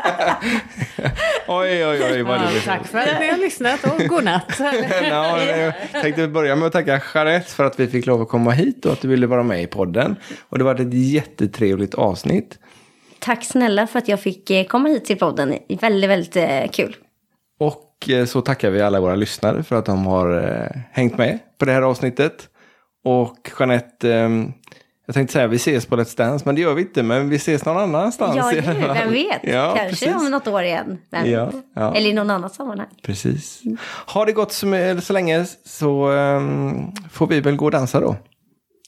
[1.47, 2.61] oj, oj, oj, vad det Ja, blev.
[2.65, 4.59] tack för att ni har lyssnat och godnatt.
[5.09, 8.51] Ja, jag tänkte börja med att tacka Jeanette för att vi fick lov att komma
[8.51, 10.15] hit och att du ville vara med i podden.
[10.49, 12.59] Och det var ett jättetrevligt avsnitt.
[13.19, 15.55] Tack snälla för att jag fick eh, komma hit till podden.
[15.81, 16.95] Väldigt, väldigt eh, kul.
[17.59, 21.65] Och eh, så tackar vi alla våra lyssnare för att de har hängt med på
[21.65, 22.49] det här avsnittet.
[23.05, 24.29] Och Jeanette, eh,
[25.09, 27.03] jag tänkte säga vi ses på Let's Dance, men det gör vi inte.
[27.03, 28.35] Men vi ses någon annanstans.
[28.35, 28.75] Ja, fall.
[28.93, 29.39] vem vet?
[29.43, 30.15] Ja, Kanske precis.
[30.15, 30.97] om något år igen.
[31.09, 31.95] Ja, ja.
[31.95, 32.87] Eller i någon annat sammanhang.
[33.03, 33.61] Precis.
[33.85, 38.15] Har det gått så, så länge så ehm, får vi väl gå och dansa då.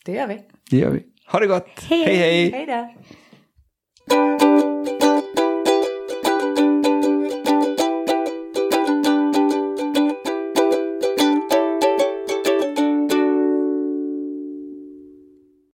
[0.05, 0.39] Det gör vi.
[0.69, 1.03] Det gör vi.
[1.31, 1.67] Ha det gott.
[1.89, 2.05] Hej.
[2.05, 2.17] hej.
[2.17, 2.51] hej.
[2.51, 2.65] Hej
[4.09, 4.70] då.